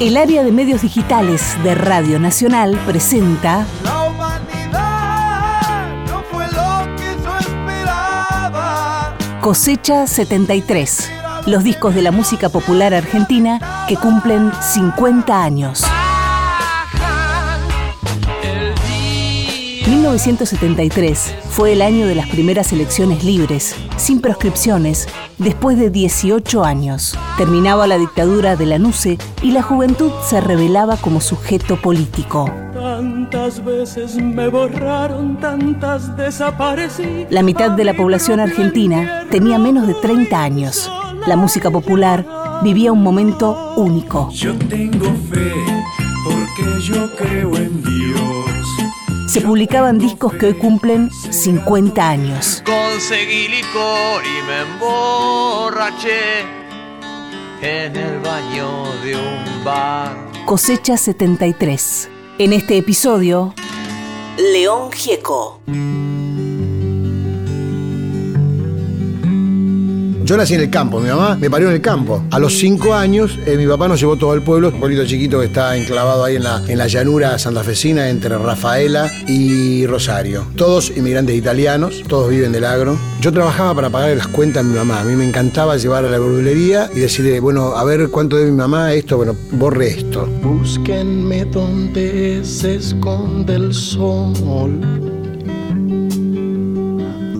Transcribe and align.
El 0.00 0.16
área 0.16 0.42
de 0.42 0.50
medios 0.50 0.80
digitales 0.80 1.62
de 1.62 1.74
Radio 1.74 2.18
Nacional 2.18 2.80
presenta 2.86 3.66
La 3.84 4.04
humanidad 4.04 5.60
no 6.06 6.22
fue 6.22 6.46
lo 6.46 6.96
que 6.96 7.14
yo 7.22 7.36
esperaba. 7.38 9.14
Cosecha 9.42 10.06
73, 10.06 11.10
los 11.44 11.62
discos 11.62 11.94
de 11.94 12.00
la 12.00 12.12
música 12.12 12.48
popular 12.48 12.94
argentina 12.94 13.84
que 13.86 13.98
cumplen 13.98 14.50
50 14.62 15.44
años. 15.44 15.84
1973 19.86 21.34
fue 21.50 21.74
el 21.74 21.82
año 21.82 22.06
de 22.06 22.14
las 22.14 22.30
primeras 22.30 22.72
elecciones 22.72 23.22
libres, 23.22 23.76
sin 23.98 24.22
proscripciones, 24.22 25.08
después 25.36 25.78
de 25.78 25.90
18 25.90 26.64
años. 26.64 27.18
Terminaba 27.40 27.86
la 27.86 27.96
dictadura 27.96 28.54
de 28.54 28.66
la 28.66 28.78
NUCE 28.78 29.16
y 29.40 29.52
la 29.52 29.62
juventud 29.62 30.10
se 30.22 30.42
revelaba 30.42 30.98
como 30.98 31.22
sujeto 31.22 31.80
político. 31.80 32.52
Tantas 32.74 33.64
veces 33.64 34.16
me 34.16 34.48
borraron, 34.48 35.40
tantas 35.40 36.14
desaparecí. 36.18 37.24
La 37.30 37.42
mitad 37.42 37.70
de 37.70 37.84
la 37.84 37.96
población 37.96 38.40
argentina 38.40 39.24
tenía 39.30 39.58
menos 39.58 39.86
de 39.86 39.94
30 39.94 40.38
años. 40.38 40.92
La 41.26 41.36
música 41.36 41.70
popular 41.70 42.26
vivía 42.62 42.92
un 42.92 43.02
momento 43.02 43.72
único. 43.74 44.28
Yo 44.32 44.54
tengo 44.68 45.06
fe 45.32 45.54
porque 46.22 46.82
yo 46.82 47.08
creo 47.16 47.56
en 47.56 47.82
Dios. 47.82 49.32
Se 49.32 49.40
publicaban 49.40 49.98
discos 49.98 50.34
que 50.34 50.48
hoy 50.48 50.54
cumplen 50.58 51.10
50 51.10 52.06
años. 52.06 52.62
Conseguí 52.66 53.48
licor 53.48 54.22
y 54.26 54.46
me 54.46 54.60
emborraché 54.74 56.59
en 57.62 57.96
el 57.96 58.20
baño 58.20 58.84
de 59.02 59.16
un 59.16 59.64
bar. 59.64 60.16
Cosecha 60.46 60.96
73. 60.96 62.08
En 62.38 62.52
este 62.52 62.78
episodio, 62.78 63.54
León 64.38 64.90
Gieco. 64.92 65.60
Yo 70.30 70.36
nací 70.36 70.54
en 70.54 70.60
el 70.60 70.70
campo, 70.70 71.00
mi 71.00 71.08
mamá 71.08 71.34
me 71.34 71.50
parió 71.50 71.66
en 71.66 71.74
el 71.74 71.80
campo. 71.80 72.22
A 72.30 72.38
los 72.38 72.56
cinco 72.56 72.94
años, 72.94 73.36
eh, 73.46 73.56
mi 73.56 73.66
papá 73.66 73.88
nos 73.88 73.98
llevó 73.98 74.14
todo 74.14 74.32
el 74.32 74.42
pueblo, 74.42 74.68
un 74.68 74.78
pueblito 74.78 75.04
chiquito 75.04 75.40
que 75.40 75.46
está 75.46 75.76
enclavado 75.76 76.22
ahí 76.22 76.36
en 76.36 76.44
la, 76.44 76.62
en 76.68 76.78
la 76.78 76.86
llanura 76.86 77.36
santafesina 77.36 78.08
entre 78.08 78.38
Rafaela 78.38 79.10
y 79.26 79.88
Rosario. 79.88 80.46
Todos 80.54 80.96
inmigrantes 80.96 81.34
italianos, 81.34 82.04
todos 82.06 82.30
viven 82.30 82.52
del 82.52 82.64
agro. 82.64 82.96
Yo 83.20 83.32
trabajaba 83.32 83.74
para 83.74 83.90
pagar 83.90 84.16
las 84.16 84.28
cuentas 84.28 84.64
de 84.64 84.70
mi 84.70 84.76
mamá. 84.76 85.00
A 85.00 85.04
mí 85.04 85.16
me 85.16 85.26
encantaba 85.26 85.76
llevar 85.76 86.04
a 86.04 86.08
la 86.08 86.18
verdulería 86.20 86.88
y 86.94 87.00
decirle, 87.00 87.40
bueno, 87.40 87.74
a 87.76 87.82
ver 87.82 88.08
cuánto 88.08 88.36
debe 88.36 88.52
mi 88.52 88.56
mamá 88.56 88.92
esto, 88.92 89.16
bueno, 89.16 89.34
borre 89.50 89.88
esto. 89.88 90.28
Búsquenme 90.44 91.44
donde 91.46 92.44
se 92.44 92.76
esconde 92.76 93.56
el 93.56 93.74
sol. 93.74 95.09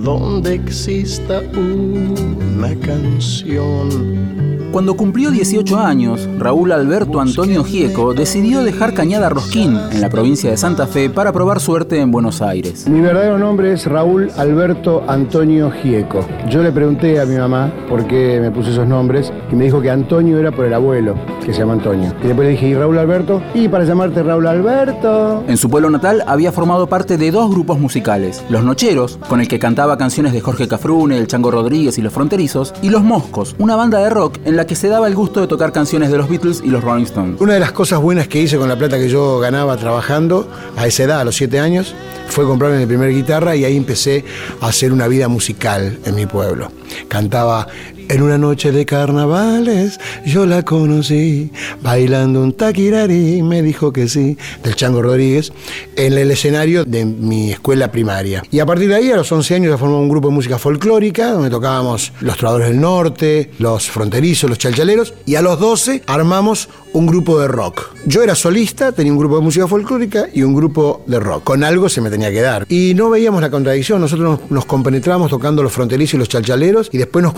Donde 0.02 0.54
exista 0.54 1.42
una 1.52 2.74
canción. 2.80 4.49
Cuando 4.72 4.94
cumplió 4.94 5.32
18 5.32 5.80
años, 5.80 6.28
Raúl 6.38 6.70
Alberto 6.70 7.20
Antonio 7.20 7.64
Gieco 7.64 8.14
decidió 8.14 8.62
dejar 8.62 8.94
Cañada 8.94 9.28
Rosquín, 9.28 9.76
en 9.90 10.00
la 10.00 10.08
provincia 10.08 10.48
de 10.48 10.56
Santa 10.56 10.86
Fe, 10.86 11.10
para 11.10 11.32
probar 11.32 11.58
suerte 11.58 11.98
en 11.98 12.12
Buenos 12.12 12.40
Aires. 12.40 12.88
Mi 12.88 13.00
verdadero 13.00 13.36
nombre 13.36 13.72
es 13.72 13.86
Raúl 13.86 14.30
Alberto 14.36 15.02
Antonio 15.08 15.72
Gieco. 15.72 16.24
Yo 16.48 16.62
le 16.62 16.70
pregunté 16.70 17.18
a 17.20 17.26
mi 17.26 17.34
mamá 17.34 17.72
por 17.88 18.06
qué 18.06 18.38
me 18.40 18.52
puse 18.52 18.70
esos 18.70 18.86
nombres 18.86 19.32
y 19.50 19.56
me 19.56 19.64
dijo 19.64 19.82
que 19.82 19.90
Antonio 19.90 20.38
era 20.38 20.52
por 20.52 20.64
el 20.64 20.72
abuelo, 20.72 21.16
que 21.44 21.52
se 21.52 21.58
llama 21.58 21.72
Antonio. 21.72 22.14
Y 22.22 22.28
después 22.28 22.46
le 22.46 22.52
dije, 22.52 22.68
¿y 22.68 22.74
Raúl 22.74 22.96
Alberto? 22.96 23.42
Y 23.54 23.66
para 23.66 23.82
llamarte 23.82 24.22
Raúl 24.22 24.46
Alberto. 24.46 25.42
En 25.48 25.56
su 25.56 25.68
pueblo 25.68 25.90
natal 25.90 26.22
había 26.28 26.52
formado 26.52 26.86
parte 26.86 27.16
de 27.16 27.32
dos 27.32 27.50
grupos 27.50 27.80
musicales, 27.80 28.44
Los 28.48 28.62
Nocheros, 28.62 29.18
con 29.28 29.40
el 29.40 29.48
que 29.48 29.58
cantaba 29.58 29.98
canciones 29.98 30.32
de 30.32 30.40
Jorge 30.40 30.68
Cafrune, 30.68 31.18
El 31.18 31.26
Chango 31.26 31.50
Rodríguez 31.50 31.98
y 31.98 32.02
Los 32.02 32.12
Fronterizos, 32.12 32.72
y 32.82 32.90
Los 32.90 33.02
Moscos, 33.02 33.56
una 33.58 33.74
banda 33.74 33.98
de 33.98 34.10
rock 34.10 34.38
en 34.44 34.56
la 34.56 34.59
que 34.66 34.74
se 34.74 34.88
daba 34.88 35.08
el 35.08 35.14
gusto 35.14 35.40
de 35.40 35.46
tocar 35.46 35.72
canciones 35.72 36.10
de 36.10 36.18
los 36.18 36.28
Beatles 36.28 36.62
y 36.64 36.68
los 36.68 36.82
Rolling 36.82 37.04
Stones. 37.04 37.40
Una 37.40 37.54
de 37.54 37.60
las 37.60 37.72
cosas 37.72 38.00
buenas 38.00 38.28
que 38.28 38.40
hice 38.40 38.56
con 38.56 38.68
la 38.68 38.76
plata 38.76 38.98
que 38.98 39.08
yo 39.08 39.38
ganaba 39.38 39.76
trabajando 39.76 40.48
a 40.76 40.86
esa 40.86 41.04
edad, 41.04 41.20
a 41.20 41.24
los 41.24 41.36
7 41.36 41.60
años, 41.60 41.94
fue 42.28 42.44
comprarme 42.44 42.78
mi 42.78 42.86
primera 42.86 43.10
guitarra 43.10 43.56
y 43.56 43.64
ahí 43.64 43.76
empecé 43.76 44.24
a 44.60 44.68
hacer 44.68 44.92
una 44.92 45.08
vida 45.08 45.28
musical 45.28 45.98
en 46.04 46.14
mi 46.14 46.26
pueblo. 46.26 46.70
Cantaba 47.08 47.66
en 48.10 48.22
una 48.22 48.38
noche 48.38 48.72
de 48.72 48.84
carnavales, 48.84 50.00
yo 50.26 50.44
la 50.44 50.64
conocí, 50.64 51.52
bailando 51.80 52.42
un 52.42 52.52
taquirari, 52.52 53.40
me 53.42 53.62
dijo 53.62 53.92
que 53.92 54.08
sí, 54.08 54.36
del 54.64 54.74
Chango 54.74 55.00
Rodríguez, 55.00 55.52
en 55.94 56.14
el 56.14 56.28
escenario 56.32 56.84
de 56.84 57.04
mi 57.04 57.52
escuela 57.52 57.92
primaria. 57.92 58.42
Y 58.50 58.58
a 58.58 58.66
partir 58.66 58.88
de 58.88 58.96
ahí, 58.96 59.12
a 59.12 59.16
los 59.16 59.30
11 59.30 59.54
años, 59.54 59.72
se 59.72 59.78
formó 59.78 60.00
un 60.00 60.08
grupo 60.08 60.26
de 60.26 60.34
música 60.34 60.58
folclórica, 60.58 61.30
donde 61.30 61.50
tocábamos 61.50 62.12
los 62.20 62.36
trovadores 62.36 62.68
del 62.68 62.80
norte, 62.80 63.52
los 63.60 63.88
fronterizos, 63.88 64.50
los 64.50 64.58
chalchaleros, 64.58 65.14
y 65.24 65.36
a 65.36 65.42
los 65.42 65.60
12 65.60 66.02
armamos 66.06 66.68
un 66.92 67.06
grupo 67.06 67.38
de 67.38 67.46
rock. 67.46 67.94
Yo 68.06 68.24
era 68.24 68.34
solista, 68.34 68.90
tenía 68.90 69.12
un 69.12 69.18
grupo 69.20 69.36
de 69.36 69.42
música 69.42 69.68
folclórica 69.68 70.26
y 70.34 70.42
un 70.42 70.54
grupo 70.54 71.04
de 71.06 71.20
rock. 71.20 71.44
Con 71.44 71.62
algo 71.62 71.88
se 71.88 72.00
me 72.00 72.10
tenía 72.10 72.32
que 72.32 72.40
dar. 72.40 72.66
Y 72.68 72.94
no 72.94 73.08
veíamos 73.08 73.40
la 73.40 73.50
contradicción, 73.50 74.00
nosotros 74.00 74.40
nos, 74.40 74.50
nos 74.50 74.64
compenetrábamos 74.64 75.30
tocando 75.30 75.62
los 75.62 75.72
fronterizos 75.72 76.14
y 76.14 76.18
los 76.18 76.28
chalchaleros, 76.28 76.88
y 76.92 76.98
después 76.98 77.22
nos 77.22 77.34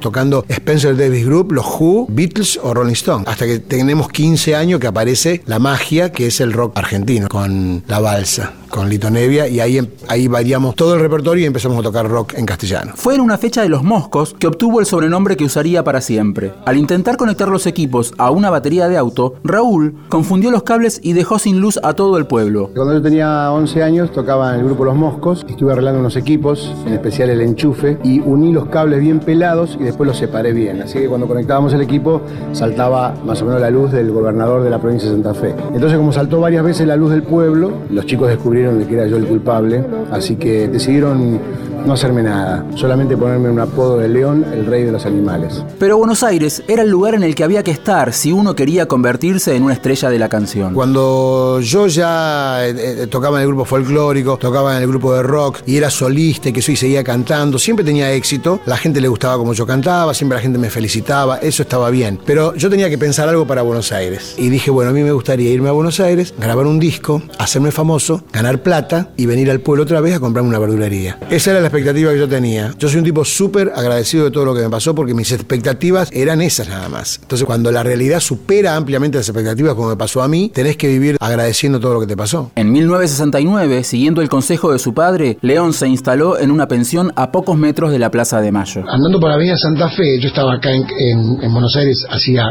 tocando 0.00 0.44
Spencer 0.48 0.96
Davis 0.96 1.24
Group, 1.24 1.52
los 1.52 1.66
Who, 1.66 2.06
Beatles 2.08 2.58
o 2.62 2.74
Rolling 2.74 2.92
Stone. 2.92 3.24
Hasta 3.26 3.46
que 3.46 3.58
tenemos 3.58 4.08
15 4.08 4.56
años 4.56 4.80
que 4.80 4.86
aparece 4.86 5.42
la 5.46 5.58
magia 5.58 6.12
que 6.12 6.26
es 6.26 6.40
el 6.40 6.52
rock 6.52 6.76
argentino, 6.76 7.28
con 7.28 7.82
la 7.86 8.00
balsa, 8.00 8.54
con 8.70 8.88
Lito 8.88 9.10
Nevia, 9.10 9.48
y 9.48 9.60
ahí, 9.60 9.80
ahí 10.08 10.28
variamos 10.28 10.74
todo 10.76 10.94
el 10.94 11.00
repertorio 11.00 11.44
y 11.44 11.46
empezamos 11.46 11.78
a 11.78 11.82
tocar 11.82 12.08
rock 12.08 12.34
en 12.34 12.46
castellano. 12.46 12.92
Fue 12.94 13.14
en 13.14 13.20
una 13.20 13.36
fecha 13.36 13.62
de 13.62 13.68
los 13.68 13.82
Moscos 13.82 14.34
que 14.38 14.46
obtuvo 14.46 14.80
el 14.80 14.86
sobrenombre 14.86 15.36
que 15.36 15.44
usaría 15.44 15.84
para 15.84 16.00
siempre. 16.00 16.52
Al 16.64 16.76
intentar 16.76 17.16
conectar 17.16 17.48
los 17.48 17.66
equipos 17.66 18.14
a 18.18 18.30
una 18.30 18.50
batería 18.50 18.88
de 18.88 18.96
auto, 18.96 19.34
Raúl 19.44 19.96
confundió 20.08 20.50
los 20.50 20.62
cables 20.62 21.00
y 21.02 21.12
dejó 21.12 21.38
sin 21.38 21.60
luz 21.60 21.78
a 21.82 21.94
todo 21.94 22.16
el 22.16 22.26
pueblo. 22.26 22.70
Cuando 22.74 22.94
yo 22.94 23.02
tenía 23.02 23.50
11 23.50 23.82
años 23.82 24.12
tocaba 24.12 24.54
en 24.54 24.60
el 24.60 24.66
grupo 24.66 24.84
Los 24.84 24.96
Moscos, 24.96 25.44
estuve 25.48 25.72
arreglando 25.72 26.00
unos 26.00 26.16
equipos, 26.16 26.72
en 26.86 26.94
especial 26.94 27.30
el 27.30 27.40
enchufe, 27.40 27.98
y 28.04 28.20
uní 28.20 28.52
los 28.52 28.68
cables 28.68 29.00
bien 29.00 29.20
pelados 29.20 29.76
y 29.80 29.84
después 29.90 30.06
los 30.06 30.16
separé 30.16 30.52
bien. 30.52 30.82
Así 30.82 30.98
que 30.98 31.08
cuando 31.08 31.26
conectábamos 31.26 31.72
el 31.74 31.82
equipo 31.82 32.22
saltaba 32.52 33.14
más 33.24 33.40
o 33.42 33.44
menos 33.44 33.60
la 33.60 33.70
luz 33.70 33.92
del 33.92 34.10
gobernador 34.10 34.62
de 34.62 34.70
la 34.70 34.78
provincia 34.78 35.08
de 35.10 35.16
Santa 35.16 35.34
Fe. 35.34 35.54
Entonces 35.74 35.98
como 35.98 36.12
saltó 36.12 36.40
varias 36.40 36.64
veces 36.64 36.86
la 36.86 36.96
luz 36.96 37.10
del 37.10 37.22
pueblo, 37.22 37.72
los 37.90 38.06
chicos 38.06 38.28
descubrieron 38.28 38.78
de 38.78 38.86
que 38.86 38.94
era 38.94 39.06
yo 39.06 39.16
el 39.16 39.26
culpable, 39.26 39.84
así 40.10 40.36
que 40.36 40.68
decidieron 40.68 41.38
no 41.84 41.94
hacerme 41.94 42.22
nada, 42.22 42.66
solamente 42.74 43.16
ponerme 43.16 43.50
un 43.50 43.60
apodo 43.60 43.98
de 43.98 44.08
León, 44.08 44.44
el 44.52 44.66
rey 44.66 44.84
de 44.84 44.92
los 44.92 45.06
animales. 45.06 45.64
Pero 45.78 45.98
Buenos 45.98 46.22
Aires 46.22 46.62
era 46.68 46.82
el 46.82 46.90
lugar 46.90 47.14
en 47.14 47.22
el 47.22 47.34
que 47.34 47.44
había 47.44 47.62
que 47.62 47.70
estar 47.70 48.12
si 48.12 48.32
uno 48.32 48.54
quería 48.54 48.86
convertirse 48.86 49.56
en 49.56 49.62
una 49.62 49.74
estrella 49.74 50.10
de 50.10 50.18
la 50.18 50.28
canción. 50.28 50.74
Cuando 50.74 51.60
yo 51.60 51.86
ya 51.86 52.66
eh, 52.66 53.02
eh, 53.02 53.06
tocaba 53.06 53.38
en 53.38 53.42
el 53.42 53.48
grupo 53.48 53.64
folclórico, 53.64 54.36
tocaba 54.36 54.76
en 54.76 54.82
el 54.82 54.88
grupo 54.88 55.14
de 55.14 55.22
rock 55.22 55.58
y 55.66 55.76
era 55.76 55.90
solista 55.90 56.48
y 56.48 56.52
que 56.52 56.62
soy 56.62 56.76
seguía 56.76 57.04
cantando, 57.04 57.58
siempre 57.58 57.84
tenía 57.84 58.12
éxito, 58.12 58.60
la 58.66 58.76
gente 58.76 59.00
le 59.00 59.08
gustaba 59.08 59.36
como 59.36 59.52
yo 59.52 59.66
cantaba, 59.66 60.14
siempre 60.14 60.36
la 60.36 60.42
gente 60.42 60.58
me 60.58 60.70
felicitaba, 60.70 61.38
eso 61.38 61.62
estaba 61.62 61.90
bien. 61.90 62.18
Pero 62.26 62.54
yo 62.54 62.70
tenía 62.70 62.90
que 62.90 62.98
pensar 62.98 63.28
algo 63.28 63.46
para 63.46 63.62
Buenos 63.62 63.92
Aires. 63.92 64.34
Y 64.38 64.48
dije, 64.48 64.70
bueno, 64.70 64.90
a 64.90 64.94
mí 64.94 65.02
me 65.02 65.12
gustaría 65.12 65.50
irme 65.50 65.68
a 65.68 65.72
Buenos 65.72 66.00
Aires, 66.00 66.34
grabar 66.38 66.66
un 66.66 66.78
disco, 66.78 67.22
hacerme 67.38 67.72
famoso, 67.72 68.22
ganar 68.32 68.62
plata 68.62 69.10
y 69.16 69.26
venir 69.26 69.50
al 69.50 69.60
pueblo 69.60 69.84
otra 69.84 70.00
vez 70.00 70.14
a 70.16 70.20
comprarme 70.20 70.48
una 70.48 70.58
verdulería. 70.58 71.18
Esa 71.30 71.52
era 71.52 71.60
la 71.60 71.69
expectativa 71.70 72.12
que 72.12 72.18
yo 72.18 72.28
tenía. 72.28 72.74
Yo 72.78 72.88
soy 72.88 72.98
un 72.98 73.04
tipo 73.04 73.24
súper 73.24 73.72
agradecido 73.74 74.24
de 74.24 74.30
todo 74.32 74.44
lo 74.44 74.54
que 74.54 74.60
me 74.62 74.68
pasó 74.70 74.94
porque 74.94 75.14
mis 75.14 75.30
expectativas 75.32 76.10
eran 76.12 76.42
esas 76.42 76.68
nada 76.68 76.88
más. 76.88 77.18
Entonces, 77.22 77.46
cuando 77.46 77.70
la 77.70 77.82
realidad 77.84 78.18
supera 78.20 78.74
ampliamente 78.76 79.18
las 79.18 79.28
expectativas 79.28 79.74
como 79.74 79.88
me 79.88 79.96
pasó 79.96 80.22
a 80.22 80.28
mí, 80.28 80.50
tenés 80.52 80.76
que 80.76 80.88
vivir 80.88 81.16
agradeciendo 81.20 81.78
todo 81.78 81.94
lo 81.94 82.00
que 82.00 82.06
te 82.08 82.16
pasó. 82.16 82.50
En 82.56 82.72
1969, 82.72 83.84
siguiendo 83.84 84.20
el 84.20 84.28
consejo 84.28 84.72
de 84.72 84.78
su 84.78 84.94
padre, 84.94 85.38
León 85.42 85.72
se 85.72 85.86
instaló 85.86 86.38
en 86.38 86.50
una 86.50 86.66
pensión 86.66 87.12
a 87.16 87.30
pocos 87.30 87.56
metros 87.56 87.92
de 87.92 87.98
la 87.98 88.10
Plaza 88.10 88.40
de 88.40 88.50
Mayo. 88.50 88.84
Andando 88.88 89.20
por 89.20 89.28
la 89.28 89.36
Avenida 89.36 89.56
Santa 89.56 89.88
Fe, 89.90 90.18
yo 90.20 90.28
estaba 90.28 90.54
acá 90.54 90.72
en, 90.72 90.82
en- 90.98 91.42
en 91.42 91.52
Buenos 91.52 91.76
Aires 91.76 92.04
hacía 92.10 92.46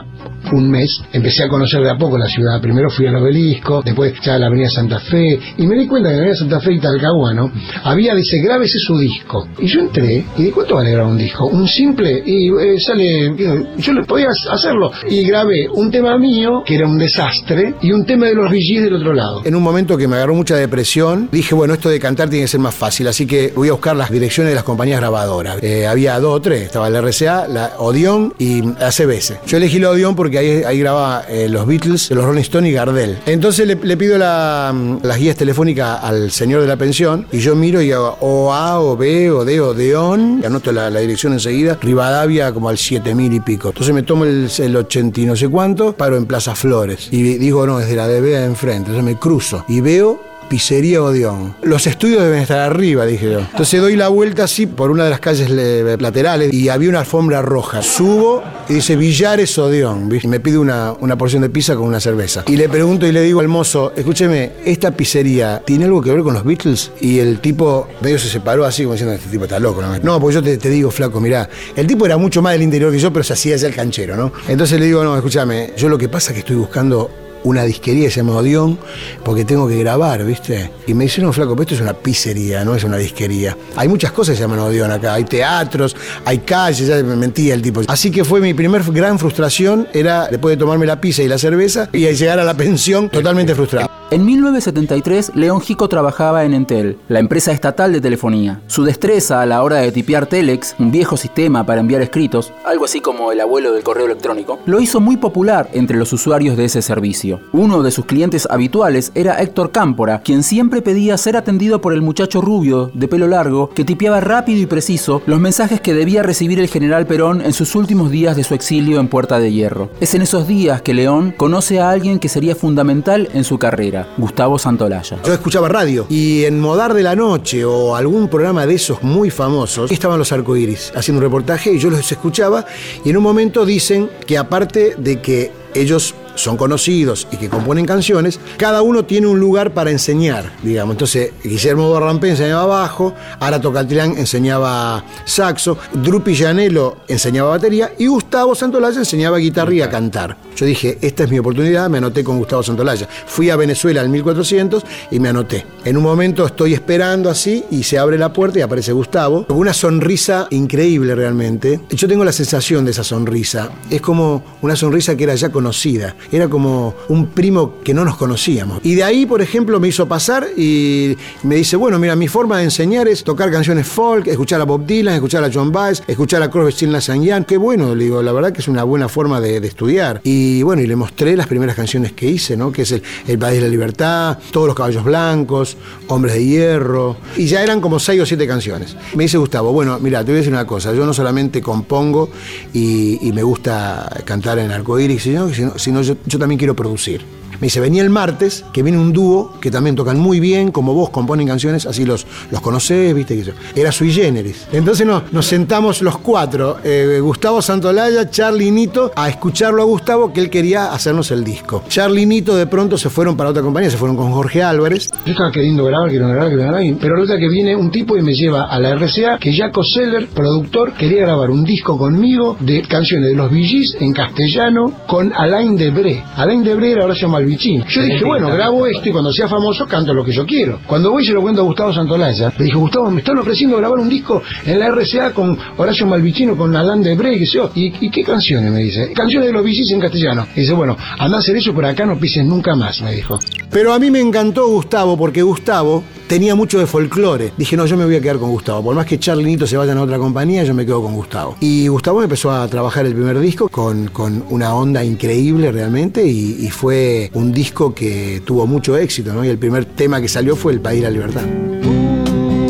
un 0.53 0.69
mes, 0.71 1.01
empecé 1.11 1.43
a 1.43 1.49
conocer 1.49 1.81
de 1.81 1.89
a 1.91 1.97
poco 1.97 2.17
la 2.17 2.27
ciudad. 2.27 2.61
Primero 2.61 2.89
fui 2.89 3.05
al 3.05 3.15
obelisco, 3.17 3.81
después 3.83 4.13
ya 4.23 4.35
a 4.35 4.39
la 4.39 4.47
Avenida 4.47 4.69
Santa 4.69 4.99
Fe, 4.99 5.37
y 5.57 5.67
me 5.67 5.75
di 5.77 5.87
cuenta 5.87 6.09
que 6.09 6.15
en 6.15 6.21
la 6.21 6.25
Avenida 6.27 6.39
Santa 6.39 6.59
Fe 6.61 6.73
y 6.73 6.79
Talcahuano 6.79 7.51
había, 7.83 8.15
dice, 8.15 8.39
grábese 8.39 8.79
su 8.79 8.97
disco. 9.09 9.47
Y 9.57 9.67
yo 9.67 9.81
entré 9.81 10.25
y 10.37 10.43
de 10.43 10.51
cuánto 10.51 10.75
vale 10.75 10.91
grabar 10.91 11.11
un 11.11 11.17
disco. 11.17 11.45
Un 11.45 11.67
simple 11.67 12.21
y 12.25 12.49
eh, 12.49 12.79
sale, 12.79 13.35
yo 13.77 13.93
le 13.93 14.03
podía 14.03 14.27
hacerlo. 14.51 14.91
Y 15.09 15.25
grabé 15.27 15.67
un 15.69 15.91
tema 15.91 16.17
mío, 16.17 16.63
que 16.65 16.75
era 16.75 16.87
un 16.87 16.97
desastre, 16.97 17.75
y 17.81 17.91
un 17.91 18.05
tema 18.05 18.27
de 18.27 18.35
los 18.35 18.49
VGs 18.49 18.83
del 18.83 18.95
otro 18.95 19.13
lado. 19.13 19.41
En 19.45 19.55
un 19.55 19.63
momento 19.63 19.97
que 19.97 20.07
me 20.07 20.15
agarró 20.15 20.35
mucha 20.35 20.55
depresión, 20.55 21.29
dije, 21.31 21.55
bueno, 21.55 21.73
esto 21.73 21.89
de 21.89 21.99
cantar 21.99 22.29
tiene 22.29 22.45
que 22.45 22.47
ser 22.47 22.59
más 22.59 22.75
fácil, 22.75 23.07
así 23.07 23.25
que 23.25 23.51
voy 23.55 23.69
a 23.69 23.73
buscar 23.73 23.95
las 23.95 24.11
direcciones 24.11 24.51
de 24.51 24.55
las 24.55 24.63
compañías 24.63 24.99
grabadoras. 24.99 25.61
Eh, 25.61 25.87
había 25.87 26.19
dos 26.19 26.37
o 26.37 26.41
tres, 26.41 26.63
estaba 26.63 26.89
la 26.89 27.01
RCA, 27.01 27.47
la 27.47 27.73
Odeon 27.77 28.33
y 28.37 28.61
la 28.61 28.91
CBS. 28.91 29.39
Yo 29.47 29.57
elegí 29.57 29.79
la 29.79 29.89
Odeon 29.91 30.15
porque 30.15 30.37
ahí, 30.37 30.63
ahí 30.63 30.79
grababa 30.79 31.23
eh, 31.27 31.47
los 31.49 31.65
Beatles, 31.65 32.11
los 32.11 32.23
Rolling 32.23 32.41
Stones 32.41 32.71
y 32.71 32.73
Gardel. 32.73 33.17
Entonces 33.25 33.67
le, 33.67 33.97
pido 33.97 34.17
la, 34.17 34.73
las 35.01 35.17
guías 35.17 35.35
telefónicas 35.35 36.03
al 36.03 36.31
señor 36.31 36.61
de 36.61 36.67
la 36.67 36.77
pensión 36.77 37.25
y 37.31 37.39
yo 37.39 37.55
miro 37.55 37.81
y 37.81 37.91
hago 37.91 38.17
o 38.21 38.53
A, 38.53 38.79
o 38.79 38.97
B, 38.99 39.31
o 39.31 39.43
D, 39.43 39.59
o 39.59 39.73
Deón, 39.73 40.41
y 40.43 40.45
anoto 40.45 40.71
la, 40.71 40.91
la 40.91 40.99
dirección 40.99 41.33
enseguida, 41.33 41.79
Rivadavia 41.81 42.53
como 42.53 42.69
al 42.69 42.77
7000 42.77 43.33
y 43.33 43.39
pico. 43.39 43.69
Entonces 43.69 43.95
me 43.95 44.03
tomo 44.03 44.25
el, 44.25 44.47
el 44.59 44.75
80 44.75 45.21
y 45.21 45.25
no 45.25 45.35
sé 45.35 45.49
cuánto, 45.49 45.93
paro 45.93 46.17
en 46.17 46.27
Plaza 46.27 46.53
Flores 46.53 47.07
y 47.11 47.23
digo, 47.39 47.65
no, 47.65 47.79
desde 47.79 47.95
la 47.95 48.07
DB 48.07 48.43
enfrente. 48.43 48.91
Entonces 48.91 49.03
me 49.03 49.17
cruzo 49.17 49.65
y 49.67 49.81
veo 49.81 50.28
Pizzería 50.49 51.01
Odeón. 51.03 51.55
Los 51.61 51.85
estudios 51.87 52.23
deben 52.23 52.39
estar 52.39 52.59
arriba, 52.59 53.05
dije 53.05 53.31
yo. 53.31 53.39
Entonces 53.39 53.79
doy 53.79 53.95
la 53.95 54.07
vuelta 54.07 54.43
así 54.45 54.65
por 54.65 54.89
una 54.91 55.03
de 55.05 55.09
las 55.11 55.19
calles 55.19 55.49
le- 55.49 55.95
laterales 55.97 56.51
y 56.53 56.69
había 56.69 56.89
una 56.89 56.99
alfombra 57.01 57.41
roja. 57.41 57.81
Subo 57.83 58.43
y 58.67 58.73
dice 58.73 58.95
Villares 58.95 59.57
Odeón. 59.57 60.09
Y 60.21 60.27
me 60.27 60.39
pide 60.39 60.57
una, 60.57 60.93
una 60.99 61.17
porción 61.17 61.41
de 61.43 61.49
pizza 61.49 61.75
con 61.75 61.85
una 61.85 61.99
cerveza. 61.99 62.43
Y 62.47 62.57
le 62.57 62.67
pregunto 62.67 63.05
y 63.05 63.11
le 63.11 63.21
digo 63.21 63.39
al 63.41 63.47
mozo, 63.47 63.93
escúcheme, 63.95 64.53
¿esta 64.65 64.91
pizzería 64.91 65.61
tiene 65.65 65.85
algo 65.85 66.01
que 66.01 66.11
ver 66.11 66.23
con 66.23 66.33
los 66.33 66.43
Beatles? 66.43 66.91
Y 66.99 67.19
el 67.19 67.39
tipo 67.39 67.87
medio 68.01 68.17
se 68.17 68.27
separó 68.27 68.65
así 68.65 68.83
como 68.83 68.93
diciendo, 68.93 69.13
este 69.15 69.29
tipo 69.29 69.43
está 69.43 69.59
loco. 69.59 69.81
No, 69.81 69.97
no 69.99 70.19
porque 70.19 70.35
yo 70.35 70.43
te, 70.43 70.57
te 70.57 70.69
digo, 70.69 70.89
flaco, 70.91 71.19
mirá, 71.19 71.47
el 71.75 71.85
tipo 71.85 72.05
era 72.05 72.17
mucho 72.17 72.41
más 72.41 72.53
del 72.53 72.63
interior 72.63 72.91
que 72.91 72.99
yo, 72.99 73.13
pero 73.13 73.23
se 73.23 73.33
hacía 73.33 73.55
ya 73.55 73.67
el 73.67 73.75
canchero, 73.75 74.15
¿no? 74.15 74.31
Entonces 74.47 74.79
le 74.79 74.87
digo, 74.87 75.03
no, 75.03 75.15
escúchame, 75.15 75.73
yo 75.77 75.89
lo 75.89 75.97
que 75.97 76.09
pasa 76.09 76.31
es 76.31 76.33
que 76.33 76.39
estoy 76.39 76.55
buscando 76.55 77.11
una 77.43 77.63
disquería 77.63 78.05
que 78.05 78.11
se 78.11 78.17
llama 78.17 78.33
Odeón, 78.33 78.77
porque 79.23 79.45
tengo 79.45 79.67
que 79.67 79.77
grabar, 79.77 80.23
¿viste? 80.25 80.71
Y 80.87 80.93
me 80.93 81.05
dice, 81.05 81.21
no, 81.21 81.31
flaco, 81.33 81.51
pero 81.51 81.63
esto 81.63 81.75
es 81.75 81.81
una 81.81 81.93
pizzería, 81.93 82.63
no 82.65 82.75
es 82.75 82.83
una 82.83 82.97
disquería. 82.97 83.57
Hay 83.75 83.87
muchas 83.87 84.11
cosas 84.11 84.33
que 84.33 84.37
se 84.37 84.43
llaman 84.43 84.59
Odeón 84.59 84.91
acá, 84.91 85.13
hay 85.13 85.23
teatros, 85.23 85.95
hay 86.25 86.39
calles, 86.39 86.87
ya 86.87 86.95
me 87.03 87.15
mentía 87.15 87.53
el 87.53 87.61
tipo. 87.61 87.81
Así 87.87 88.11
que 88.11 88.23
fue 88.23 88.41
mi 88.41 88.53
primer 88.53 88.83
gran 88.91 89.19
frustración, 89.19 89.87
era 89.93 90.27
después 90.27 90.53
de 90.53 90.57
tomarme 90.57 90.85
la 90.85 90.99
pizza 90.99 91.23
y 91.23 91.27
la 91.27 91.37
cerveza, 91.37 91.89
y 91.93 92.05
al 92.07 92.15
llegar 92.15 92.39
a 92.39 92.43
la 92.43 92.53
pensión 92.53 93.09
totalmente 93.09 93.55
frustrado. 93.55 93.88
En 94.11 94.25
1973, 94.25 95.33
León 95.35 95.61
Gico 95.61 95.87
trabajaba 95.87 96.43
en 96.43 96.55
Entel, 96.55 96.97
la 97.09 97.19
empresa 97.19 97.51
estatal 97.51 97.93
de 97.93 98.01
telefonía. 98.01 98.59
Su 98.65 98.83
destreza 98.83 99.39
a 99.39 99.45
la 99.45 99.61
hora 99.61 99.75
de 99.75 99.91
tipear 99.91 100.25
Telex, 100.25 100.75
un 100.79 100.89
viejo 100.89 101.15
sistema 101.15 101.63
para 101.63 101.81
enviar 101.81 102.01
escritos, 102.01 102.51
algo 102.65 102.85
así 102.85 103.01
como 103.01 103.31
el 103.31 103.39
abuelo 103.39 103.71
del 103.71 103.83
correo 103.83 104.07
electrónico, 104.07 104.57
lo 104.65 104.79
hizo 104.79 104.99
muy 104.99 105.17
popular 105.17 105.69
entre 105.73 105.95
los 105.95 106.11
usuarios 106.11 106.57
de 106.57 106.65
ese 106.65 106.81
servicio. 106.81 107.39
Uno 107.51 107.83
de 107.83 107.91
sus 107.91 108.05
clientes 108.05 108.47
habituales 108.49 109.11
era 109.13 109.39
Héctor 109.43 109.71
Cámpora, 109.71 110.21
quien 110.23 110.41
siempre 110.41 110.81
pedía 110.81 111.15
ser 111.15 111.37
atendido 111.37 111.79
por 111.79 111.93
el 111.93 112.01
muchacho 112.01 112.41
rubio, 112.41 112.89
de 112.95 113.07
pelo 113.07 113.27
largo, 113.27 113.69
que 113.69 113.85
tipeaba 113.85 114.21
rápido 114.21 114.59
y 114.59 114.65
preciso 114.65 115.21
los 115.27 115.39
mensajes 115.39 115.81
que 115.81 115.93
debía 115.93 116.23
recibir 116.23 116.59
el 116.59 116.67
general 116.67 117.05
Perón 117.05 117.41
en 117.41 117.53
sus 117.53 117.75
últimos 117.75 118.09
días 118.09 118.35
de 118.35 118.43
su 118.43 118.55
exilio 118.55 118.99
en 118.99 119.07
Puerta 119.07 119.37
de 119.37 119.51
Hierro. 119.51 119.91
Es 119.99 120.15
en 120.15 120.23
esos 120.23 120.47
días 120.47 120.81
que 120.81 120.95
León 120.95 121.31
conoce 121.37 121.79
a 121.79 121.91
alguien 121.91 122.17
que 122.17 122.27
sería 122.27 122.55
fundamental 122.55 123.29
en 123.35 123.43
su 123.43 123.59
carrera, 123.59 123.98
Gustavo 124.17 124.57
Santolaya. 124.57 125.17
Yo 125.23 125.33
escuchaba 125.33 125.69
radio 125.69 126.05
y 126.09 126.45
en 126.45 126.59
Modar 126.59 126.93
de 126.93 127.03
la 127.03 127.15
Noche 127.15 127.65
o 127.65 127.95
algún 127.95 128.27
programa 128.27 128.65
de 128.65 128.75
esos 128.75 129.01
muy 129.03 129.29
famosos 129.29 129.91
estaban 129.91 130.19
los 130.19 130.31
arcoíris 130.31 130.91
haciendo 130.95 131.19
un 131.19 131.23
reportaje 131.23 131.73
y 131.73 131.79
yo 131.79 131.89
los 131.89 132.11
escuchaba 132.11 132.65
y 133.03 133.09
en 133.09 133.17
un 133.17 133.23
momento 133.23 133.65
dicen 133.65 134.09
que 134.25 134.37
aparte 134.37 134.95
de 134.97 135.21
que 135.21 135.51
ellos 135.73 136.15
son 136.39 136.57
conocidos 136.57 137.27
y 137.31 137.37
que 137.37 137.49
componen 137.49 137.85
canciones, 137.85 138.39
cada 138.57 138.81
uno 138.81 139.05
tiene 139.05 139.27
un 139.27 139.39
lugar 139.39 139.73
para 139.73 139.91
enseñar, 139.91 140.51
digamos. 140.63 140.93
Entonces, 140.93 141.31
Guillermo 141.43 141.91
Barrampé 141.91 142.29
enseñaba 142.29 142.65
bajo, 142.65 143.13
Ara 143.39 143.59
Tocaltirán 143.59 144.17
enseñaba 144.17 145.03
saxo, 145.25 145.77
Drupi 145.93 146.33
Llanelo 146.33 146.97
enseñaba 147.07 147.51
batería 147.51 147.93
y 147.97 148.07
Gustavo 148.07 148.55
Santolaya 148.55 148.99
enseñaba 148.99 149.37
guitarra 149.37 149.73
y 149.73 149.81
a 149.81 149.89
cantar. 149.89 150.37
Yo 150.55 150.65
dije, 150.65 150.97
esta 151.01 151.23
es 151.23 151.31
mi 151.31 151.39
oportunidad, 151.39 151.89
me 151.89 151.99
anoté 151.99 152.23
con 152.23 152.37
Gustavo 152.37 152.63
Santolaya. 152.63 153.07
Fui 153.27 153.49
a 153.49 153.55
Venezuela 153.55 154.01
en 154.01 154.11
1400 154.11 154.83
y 155.11 155.19
me 155.19 155.29
anoté. 155.29 155.65
En 155.85 155.97
un 155.97 156.03
momento 156.03 156.45
estoy 156.45 156.73
esperando 156.73 157.29
así 157.29 157.63
y 157.71 157.83
se 157.83 157.97
abre 157.97 158.17
la 158.17 158.33
puerta 158.33 158.59
y 158.59 158.61
aparece 158.61 158.91
Gustavo, 158.91 159.45
con 159.45 159.57
una 159.57 159.73
sonrisa 159.73 160.47
increíble 160.49 161.15
realmente. 161.15 161.79
Yo 161.89 162.07
tengo 162.07 162.25
la 162.25 162.31
sensación 162.31 162.85
de 162.85 162.91
esa 162.91 163.03
sonrisa. 163.03 163.69
Es 163.89 164.01
como 164.01 164.43
una 164.61 164.75
sonrisa 164.75 165.15
que 165.15 165.23
era 165.23 165.35
ya 165.35 165.49
conocida. 165.49 166.15
Era 166.31 166.47
como 166.47 166.95
un 167.07 167.27
primo 167.27 167.75
que 167.83 167.93
no 167.93 168.05
nos 168.05 168.17
conocíamos. 168.17 168.79
Y 168.83 168.95
de 168.95 169.03
ahí, 169.03 169.25
por 169.25 169.41
ejemplo, 169.41 169.79
me 169.79 169.87
hizo 169.87 170.07
pasar 170.07 170.47
y 170.55 171.17
me 171.43 171.55
dice, 171.55 171.75
bueno, 171.75 171.99
mira, 171.99 172.15
mi 172.15 172.27
forma 172.27 172.57
de 172.57 172.65
enseñar 172.65 173.07
es 173.07 173.23
tocar 173.23 173.51
canciones 173.51 173.87
folk, 173.87 174.27
escuchar 174.27 174.61
a 174.61 174.65
Bob 174.65 174.85
Dylan, 174.85 175.15
escuchar 175.15 175.43
a 175.43 175.49
John 175.51 175.71
Baez, 175.71 176.03
escuchar 176.07 176.43
a 176.43 176.49
Crosby, 176.49 176.71
Stills, 176.71 176.91
Nash 176.91 177.21
Young. 177.21 177.45
Qué 177.45 177.57
bueno, 177.57 177.95
le 177.95 178.05
digo, 178.05 178.21
la 178.21 178.31
verdad 178.31 178.51
que 178.51 178.61
es 178.61 178.67
una 178.67 178.83
buena 178.83 179.09
forma 179.09 179.41
de, 179.41 179.59
de 179.59 179.67
estudiar. 179.67 180.21
Y 180.23 180.61
bueno, 180.63 180.81
y 180.81 180.87
le 180.87 180.95
mostré 180.95 181.35
las 181.35 181.47
primeras 181.47 181.75
canciones 181.75 182.13
que 182.13 182.27
hice, 182.27 182.55
¿no? 182.55 182.71
Que 182.71 182.83
es 182.83 182.91
el, 182.91 183.03
el 183.27 183.39
País 183.39 183.55
de 183.55 183.61
la 183.61 183.69
Libertad, 183.69 184.37
Todos 184.51 184.67
los 184.67 184.75
Caballos 184.75 185.03
Blancos, 185.03 185.77
Hombres 186.07 186.35
de 186.35 186.45
Hierro. 186.45 187.17
Y 187.37 187.47
ya 187.47 187.63
eran 187.63 187.81
como 187.81 187.99
seis 187.99 188.21
o 188.21 188.25
siete 188.25 188.47
canciones. 188.47 188.95
Me 189.15 189.23
dice 189.23 189.37
Gustavo, 189.37 189.71
bueno, 189.71 189.99
mira, 189.99 190.19
te 190.19 190.25
voy 190.25 190.35
a 190.35 190.37
decir 190.37 190.53
una 190.53 190.65
cosa, 190.65 190.93
yo 190.93 191.05
no 191.05 191.13
solamente 191.13 191.61
compongo 191.61 192.29
y, 192.73 193.29
me 193.29 193.43
gusta 193.43 194.09
cantar 194.25 194.57
en 194.57 194.71
arcoíris, 194.71 195.21
sino, 195.21 195.53
sino, 195.53 195.77
sino 195.77 196.01
yo, 196.01 196.08
yo 196.25 196.39
también 196.39 196.57
quiero 196.57 196.75
producir. 196.75 197.21
Me 197.53 197.67
dice, 197.67 197.79
venía 197.79 198.01
el 198.01 198.09
martes, 198.09 198.65
que 198.71 198.83
viene 198.83 198.97
un 198.97 199.11
dúo 199.11 199.53
que 199.59 199.69
también 199.71 199.95
tocan 199.95 200.19
muy 200.19 200.39
bien, 200.39 200.71
como 200.71 200.93
vos 200.93 201.09
componen 201.09 201.47
canciones, 201.47 201.85
así 201.85 202.05
los, 202.05 202.25
los 202.51 202.61
conocés, 202.61 203.13
viste, 203.13 203.35
que 203.35 203.43
yo. 203.43 203.53
Era 203.75 203.91
sui 203.91 204.11
generis. 204.11 204.67
Entonces 204.71 205.05
no, 205.05 205.23
nos 205.31 205.45
sentamos 205.45 206.01
los 206.01 206.17
cuatro, 206.19 206.77
eh, 206.83 207.19
Gustavo 207.21 207.61
Santolaya, 207.61 208.29
Charlie 208.29 208.71
Nito, 208.71 209.11
a 209.15 209.29
escucharlo 209.29 209.81
a 209.81 209.85
Gustavo, 209.85 210.31
que 210.31 210.41
él 210.41 210.49
quería 210.49 210.93
hacernos 210.93 211.31
el 211.31 211.43
disco. 211.43 211.83
Charlie 211.87 212.25
Nito 212.25 212.55
de 212.55 212.67
pronto 212.67 212.97
se 212.97 213.09
fueron 213.09 213.35
para 213.35 213.49
otra 213.49 213.61
compañía, 213.61 213.89
se 213.89 213.97
fueron 213.97 214.15
con 214.15 214.31
Jorge 214.31 214.63
Álvarez. 214.63 215.09
Yo 215.25 215.31
estaba 215.31 215.51
queriendo 215.51 215.85
grabar, 215.85 216.09
queriendo 216.09 216.33
grabar, 216.33 216.49
queriendo 216.49 216.73
grabar, 216.73 216.97
pero 217.01 217.15
resulta 217.15 217.37
que 217.39 217.49
viene 217.49 217.75
un 217.75 217.91
tipo 217.91 218.17
y 218.17 218.21
me 218.21 218.33
lleva 218.33 218.65
a 218.69 218.79
la 218.79 218.95
RCA, 218.95 219.37
que 219.39 219.55
Jaco 219.55 219.83
Seller, 219.83 220.27
productor, 220.33 220.93
quería 220.93 221.21
grabar 221.21 221.49
un 221.49 221.63
disco 221.63 221.97
conmigo 221.97 222.57
de 222.59 222.81
canciones 222.83 223.29
de 223.29 223.35
los 223.35 223.51
Gees 223.51 223.97
en 223.99 224.13
castellano 224.13 224.93
con 225.07 225.33
Alain 225.33 225.75
Debré. 225.75 226.23
Alain 226.35 226.63
Debré 226.63 226.91
era 226.91 227.05
Horacio 227.05 227.29
Malvicini. 227.39 227.83
Yo 227.87 228.01
dije, 228.01 228.25
bueno, 228.25 228.49
grabo 228.49 228.85
esto 228.85 229.09
y 229.09 229.11
cuando 229.11 229.31
sea 229.31 229.47
famoso 229.47 229.85
canto 229.85 230.13
lo 230.13 230.23
que 230.23 230.31
yo 230.31 230.45
quiero. 230.45 230.79
Cuando 230.85 231.11
voy 231.11 231.25
se 231.25 231.33
lo 231.33 231.41
cuento 231.41 231.61
a 231.61 231.63
Gustavo 231.63 231.93
Santolaya, 231.93 232.53
le 232.57 232.65
dijo, 232.65 232.79
Gustavo, 232.79 233.09
me 233.09 233.19
están 233.19 233.37
ofreciendo 233.37 233.77
grabar 233.77 233.99
un 233.99 234.09
disco 234.09 234.41
en 234.65 234.79
la 234.79 234.89
RCA 234.89 235.33
con 235.33 235.57
Horacio 235.77 236.05
Malvicino, 236.05 236.55
con 236.55 236.71
qué 236.71 237.45
sé 237.45 237.57
yo. 237.57 237.71
¿Y, 237.75 237.93
¿Y 238.05 238.09
qué 238.09 238.23
canciones? 238.23 238.71
Me 238.71 238.79
dice. 238.79 239.13
Canciones 239.13 239.47
de 239.47 239.53
los 239.53 239.65
Gees 239.65 239.91
en 239.91 239.99
castellano. 239.99 240.47
Y 240.55 240.61
dice, 240.61 240.73
bueno, 240.73 240.97
anda 241.17 241.37
a 241.37 241.39
hacer 241.39 241.55
eso, 241.55 241.73
por 241.73 241.85
acá 241.85 242.05
no 242.05 242.17
pises 242.19 242.45
nunca 242.45 242.75
más, 242.75 243.01
me 243.01 243.13
dijo. 243.13 243.39
Pero 243.71 243.93
a 243.93 243.99
mí 243.99 244.11
me 244.11 244.19
encantó 244.19 244.67
Gustavo 244.67 245.17
porque 245.17 245.41
Gustavo 245.41 246.03
tenía 246.29 246.55
mucho 246.55 246.79
de 246.79 246.85
folclore. 246.85 247.51
Dije, 247.57 247.75
no, 247.75 247.85
yo 247.87 247.97
me 247.97 248.05
voy 248.05 248.15
a 248.15 248.21
quedar 248.21 248.37
con 248.37 248.51
Gustavo. 248.51 248.83
Por 248.83 248.95
más 248.95 249.07
que 249.07 249.19
Charlie 249.19 249.43
Nito 249.43 249.65
se 249.65 249.75
vayan 249.75 249.97
a 249.97 250.03
otra 250.03 250.19
compañía, 250.19 250.63
yo 250.63 250.75
me 250.75 250.85
quedo 250.85 251.01
con 251.01 251.15
Gustavo. 251.15 251.57
Y 251.59 251.87
Gustavo 251.87 252.21
empezó 252.21 252.51
a 252.51 252.67
trabajar 252.67 253.07
el 253.07 253.15
primer 253.15 253.39
disco 253.39 253.67
con, 253.67 254.07
con 254.09 254.43
una 254.49 254.75
onda 254.75 255.03
increíble 255.03 255.71
realmente 255.71 256.23
y, 256.23 256.57
y 256.65 256.69
fue 256.69 257.31
un 257.33 257.51
disco 257.51 257.95
que 257.95 258.43
tuvo 258.45 258.67
mucho 258.67 258.95
éxito, 258.95 259.33
¿no? 259.33 259.43
Y 259.43 259.47
el 259.47 259.57
primer 259.57 259.85
tema 259.85 260.21
que 260.21 260.27
salió 260.27 260.55
fue 260.55 260.71
El 260.71 260.81
País 260.81 261.01
de 261.01 261.07
la 261.07 261.11
Libertad. 261.11 261.41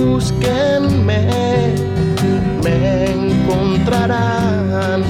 Búsquenme, 0.05 1.27
me 2.63 3.11
encontrarán 3.11 5.03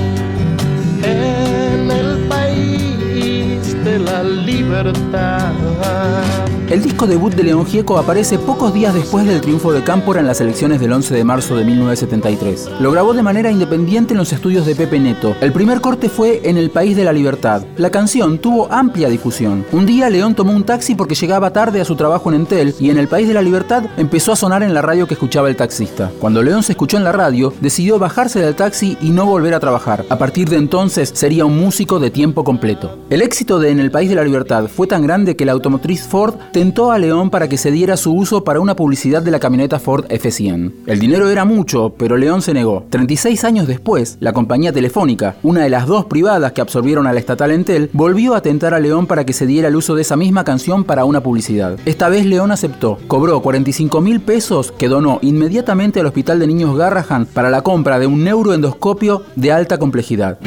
en 1.04 1.92
el 1.92 2.18
país 2.28 3.76
de 3.86 4.00
la 4.00 4.24
libertad. 4.24 5.54
El 6.70 6.84
disco 6.84 7.08
debut 7.08 7.34
de 7.34 7.42
León 7.42 7.66
Gieco 7.66 7.98
aparece 7.98 8.38
pocos 8.38 8.72
días 8.72 8.94
después 8.94 9.26
del 9.26 9.42
triunfo 9.42 9.74
de 9.74 9.84
Cámpora 9.84 10.20
en 10.20 10.28
las 10.28 10.40
elecciones 10.40 10.80
del 10.80 10.94
11 10.94 11.16
de 11.16 11.24
marzo 11.24 11.56
de 11.56 11.66
1973. 11.66 12.70
Lo 12.80 12.92
grabó 12.92 13.16
de 13.16 13.24
manera 13.24 13.50
independiente 13.50 14.14
en 14.14 14.20
los 14.20 14.32
estudios 14.34 14.68
de 14.68 14.76
Pepe 14.76 15.00
Neto. 15.00 15.36
El 15.42 15.52
primer 15.52 15.82
corte 15.82 16.10
fue 16.10 16.42
en 16.48 16.58
El 16.58 16.70
País 16.70 16.96
de 16.96 17.04
la 17.04 17.12
Libertad. 17.12 17.64
La 17.78 17.90
canción 17.90 18.38
tuvo 18.38 18.72
amplia 18.72 19.10
difusión. 19.10 19.66
Un 19.72 19.88
día 19.88 20.12
León 20.12 20.36
tomó 20.36 20.52
un 20.52 20.64
taxi 20.64 20.94
porque 20.94 21.16
llegaba 21.16 21.52
tarde 21.52 21.82
a 21.82 21.86
su 21.86 21.96
trabajo 21.96 22.30
en 22.30 22.42
Entel 22.42 22.76
y 22.80 22.92
en 22.92 23.00
El 23.00 23.08
País 23.08 23.28
de 23.28 23.34
la 23.34 23.42
Libertad 23.42 23.86
empezó 23.98 24.34
a 24.34 24.36
sonar 24.36 24.62
en 24.62 24.76
la 24.76 24.84
radio 24.84 25.08
que 25.08 25.16
escuchaba 25.16 25.50
el 25.50 25.56
taxista. 25.56 26.12
Cuando 26.20 26.44
León 26.44 26.62
se 26.62 26.74
escuchó 26.74 26.98
en 26.98 27.04
la 27.04 27.12
radio, 27.12 27.52
decidió 27.62 27.98
bajarse 27.98 28.42
del 28.42 28.54
taxi 28.54 28.96
y 29.02 29.10
no 29.10 29.26
volver 29.26 29.56
a 29.56 29.60
trabajar. 29.60 30.06
A 30.08 30.20
partir 30.20 30.48
de 30.50 30.58
entonces 30.58 31.10
sería 31.16 31.46
un 31.46 31.60
músico 31.60 32.00
de 32.00 32.12
tiempo 32.12 32.44
completo. 32.44 33.00
El 33.10 33.24
éxito 33.24 33.58
de 33.58 33.72
En 33.72 33.80
el 33.80 33.90
País 33.90 34.08
de 34.08 34.18
la 34.18 34.24
Libertad 34.24 34.68
fue 34.68 34.86
tan 34.86 35.02
grande 35.02 35.36
que 35.36 35.46
la 35.46 35.54
automotriz 35.54 36.04
Ford 36.04 36.36
tentó 36.60 36.92
a 36.92 37.00
León 37.00 37.30
para 37.30 37.48
que 37.48 37.58
se 37.58 37.72
diera 37.72 37.96
su 37.96 38.14
uso 38.14 38.44
para 38.44 38.60
una 38.60 38.76
publicidad 38.76 39.22
de 39.22 39.32
la 39.32 39.40
camioneta 39.40 39.80
Ford 39.80 40.08
F100. 40.10 40.74
El 40.88 41.00
dinero 41.00 41.30
era 41.30 41.46
mucho, 41.46 41.94
pero 41.98 42.18
León 42.18 42.42
se 42.42 42.54
negó. 42.54 42.84
36 42.90 43.46
años 43.46 43.66
después, 43.66 44.18
la 44.20 44.34
compañía 44.34 44.74
telefónica, 44.74 45.38
una 45.42 45.62
de 45.62 45.70
las 45.70 45.88
dos 45.88 46.04
privadas 46.08 46.52
que 46.52 46.60
absorbieron 46.60 47.08
a 47.08 47.14
la 47.14 47.20
estatal 47.22 47.52
Entel, 47.52 47.90
volvió 47.94 48.36
a 48.36 48.42
tentar 48.42 48.74
a 48.74 48.80
León 48.82 49.08
para 49.08 49.26
que 49.26 49.32
se 49.32 49.48
diera 49.48 49.70
el 49.70 49.78
uso 49.78 49.96
de 49.96 50.02
esa 50.02 50.18
misma 50.18 50.44
canción 50.44 50.84
para 50.84 51.06
una 51.06 51.24
publicidad. 51.24 51.78
Esta 51.86 52.10
vez 52.10 52.26
León 52.26 52.52
aceptó, 52.52 52.98
cobró 53.08 53.42
45 53.42 54.02
mil 54.02 54.20
pesos 54.20 54.74
que 54.74 54.90
donó 54.90 55.20
inmediatamente 55.22 56.02
al 56.02 56.08
Hospital 56.08 56.40
de 56.40 56.48
Niños 56.48 56.78
Garrahan 56.78 57.26
para 57.26 57.50
la 57.50 57.62
compra 57.62 58.00
de 58.00 58.08
un 58.08 58.26
neuroendoscopio 58.26 59.24
de 59.38 59.54
alta 59.54 59.78
complejidad. 59.78 60.40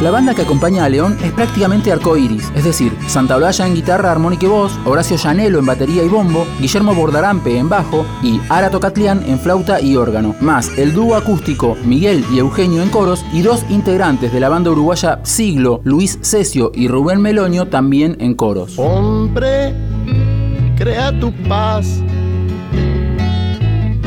La 0.00 0.12
banda 0.12 0.32
que 0.32 0.42
acompaña 0.42 0.84
a 0.84 0.88
León 0.88 1.16
es 1.24 1.32
prácticamente 1.32 1.90
arcoíris, 1.90 2.52
es 2.54 2.62
decir, 2.62 2.96
Santa 3.08 3.34
Olalla 3.34 3.66
en 3.66 3.74
guitarra, 3.74 4.12
armónica 4.12 4.46
y 4.46 4.48
voz, 4.48 4.78
Horacio 4.84 5.16
Llanelo 5.16 5.58
en 5.58 5.66
batería 5.66 6.04
y 6.04 6.08
bombo, 6.08 6.46
Guillermo 6.60 6.94
Bordarampe 6.94 7.58
en 7.58 7.68
bajo 7.68 8.06
y 8.22 8.40
Ara 8.48 8.70
Tocatlián 8.70 9.24
en 9.26 9.40
flauta 9.40 9.80
y 9.80 9.96
órgano, 9.96 10.36
más 10.40 10.78
el 10.78 10.94
dúo 10.94 11.16
acústico 11.16 11.76
Miguel 11.84 12.24
y 12.32 12.38
Eugenio 12.38 12.80
en 12.80 12.90
coros 12.90 13.24
y 13.32 13.42
dos 13.42 13.64
integrantes 13.70 14.32
de 14.32 14.38
la 14.38 14.48
banda 14.48 14.70
uruguaya 14.70 15.18
Siglo, 15.24 15.80
Luis 15.82 16.20
Cesio 16.22 16.70
y 16.72 16.86
Rubén 16.86 17.20
Meloño 17.20 17.66
también 17.66 18.16
en 18.20 18.34
coros. 18.34 18.78
Hombre, 18.78 19.74
crea 20.76 21.18
tu 21.18 21.32
paz 21.48 22.00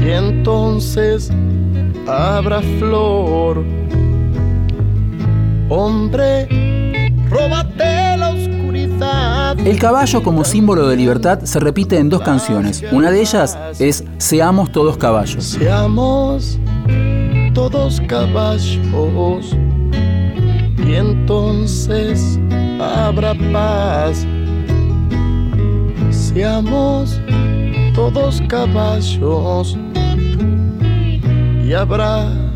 y 0.02 0.10
entonces 0.10 1.30
habrá 2.08 2.62
flor 2.80 3.66
Hombre, 5.74 6.50
róbate 7.30 8.18
la 8.18 8.32
oscuridad. 8.32 9.58
El 9.58 9.80
caballo 9.80 10.22
como 10.22 10.44
símbolo 10.44 10.86
de 10.90 10.98
libertad 10.98 11.40
se 11.44 11.62
repite 11.62 11.98
en 11.98 12.10
dos 12.10 12.20
canciones. 12.24 12.84
Una 12.92 13.10
de 13.10 13.22
ellas 13.22 13.58
es 13.80 14.04
Seamos 14.18 14.74
todos 14.74 14.98
caballos. 14.98 15.46
Seamos 15.46 16.60
todos 17.54 18.02
caballos 18.02 19.56
y 20.86 20.94
entonces 20.94 22.38
habrá 22.82 23.34
paz. 23.54 24.28
Seamos 26.10 27.22
todos 27.96 28.44
caballos 28.50 29.78
y 31.66 31.72
habrá 31.72 32.51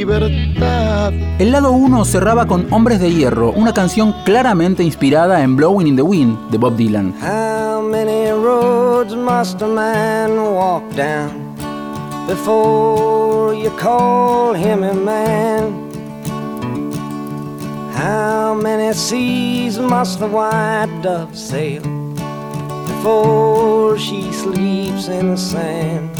libertad. 0.00 1.12
El 1.38 1.52
lado 1.52 1.72
1 1.72 2.04
cerraba 2.06 2.46
con 2.46 2.66
Hombres 2.72 3.00
de 3.00 3.12
Hierro, 3.12 3.52
una 3.52 3.74
canción 3.74 4.14
claramente 4.24 4.82
inspirada 4.82 5.42
en 5.42 5.56
Blowing 5.56 5.88
in 5.88 5.96
the 5.96 6.02
Wind 6.02 6.50
de 6.50 6.56
Bob 6.56 6.76
Dylan. 6.76 7.14
How 7.20 7.82
many 7.82 8.30
roads 8.30 9.14
must 9.14 9.60
a 9.60 9.66
man 9.66 10.38
walk 10.38 10.84
down 10.96 11.54
before 12.26 13.54
you 13.54 13.70
call 13.78 14.54
him 14.54 14.84
a 14.84 14.94
man? 14.94 15.90
How 17.94 18.54
many 18.54 18.94
seas 18.94 19.78
must 19.78 20.18
the 20.18 20.28
white 20.28 20.88
dove 21.02 21.36
sail 21.36 21.82
before 22.86 23.98
she 23.98 24.32
sleeps 24.32 25.08
in 25.08 25.32
the 25.32 25.36
sand? 25.36 26.19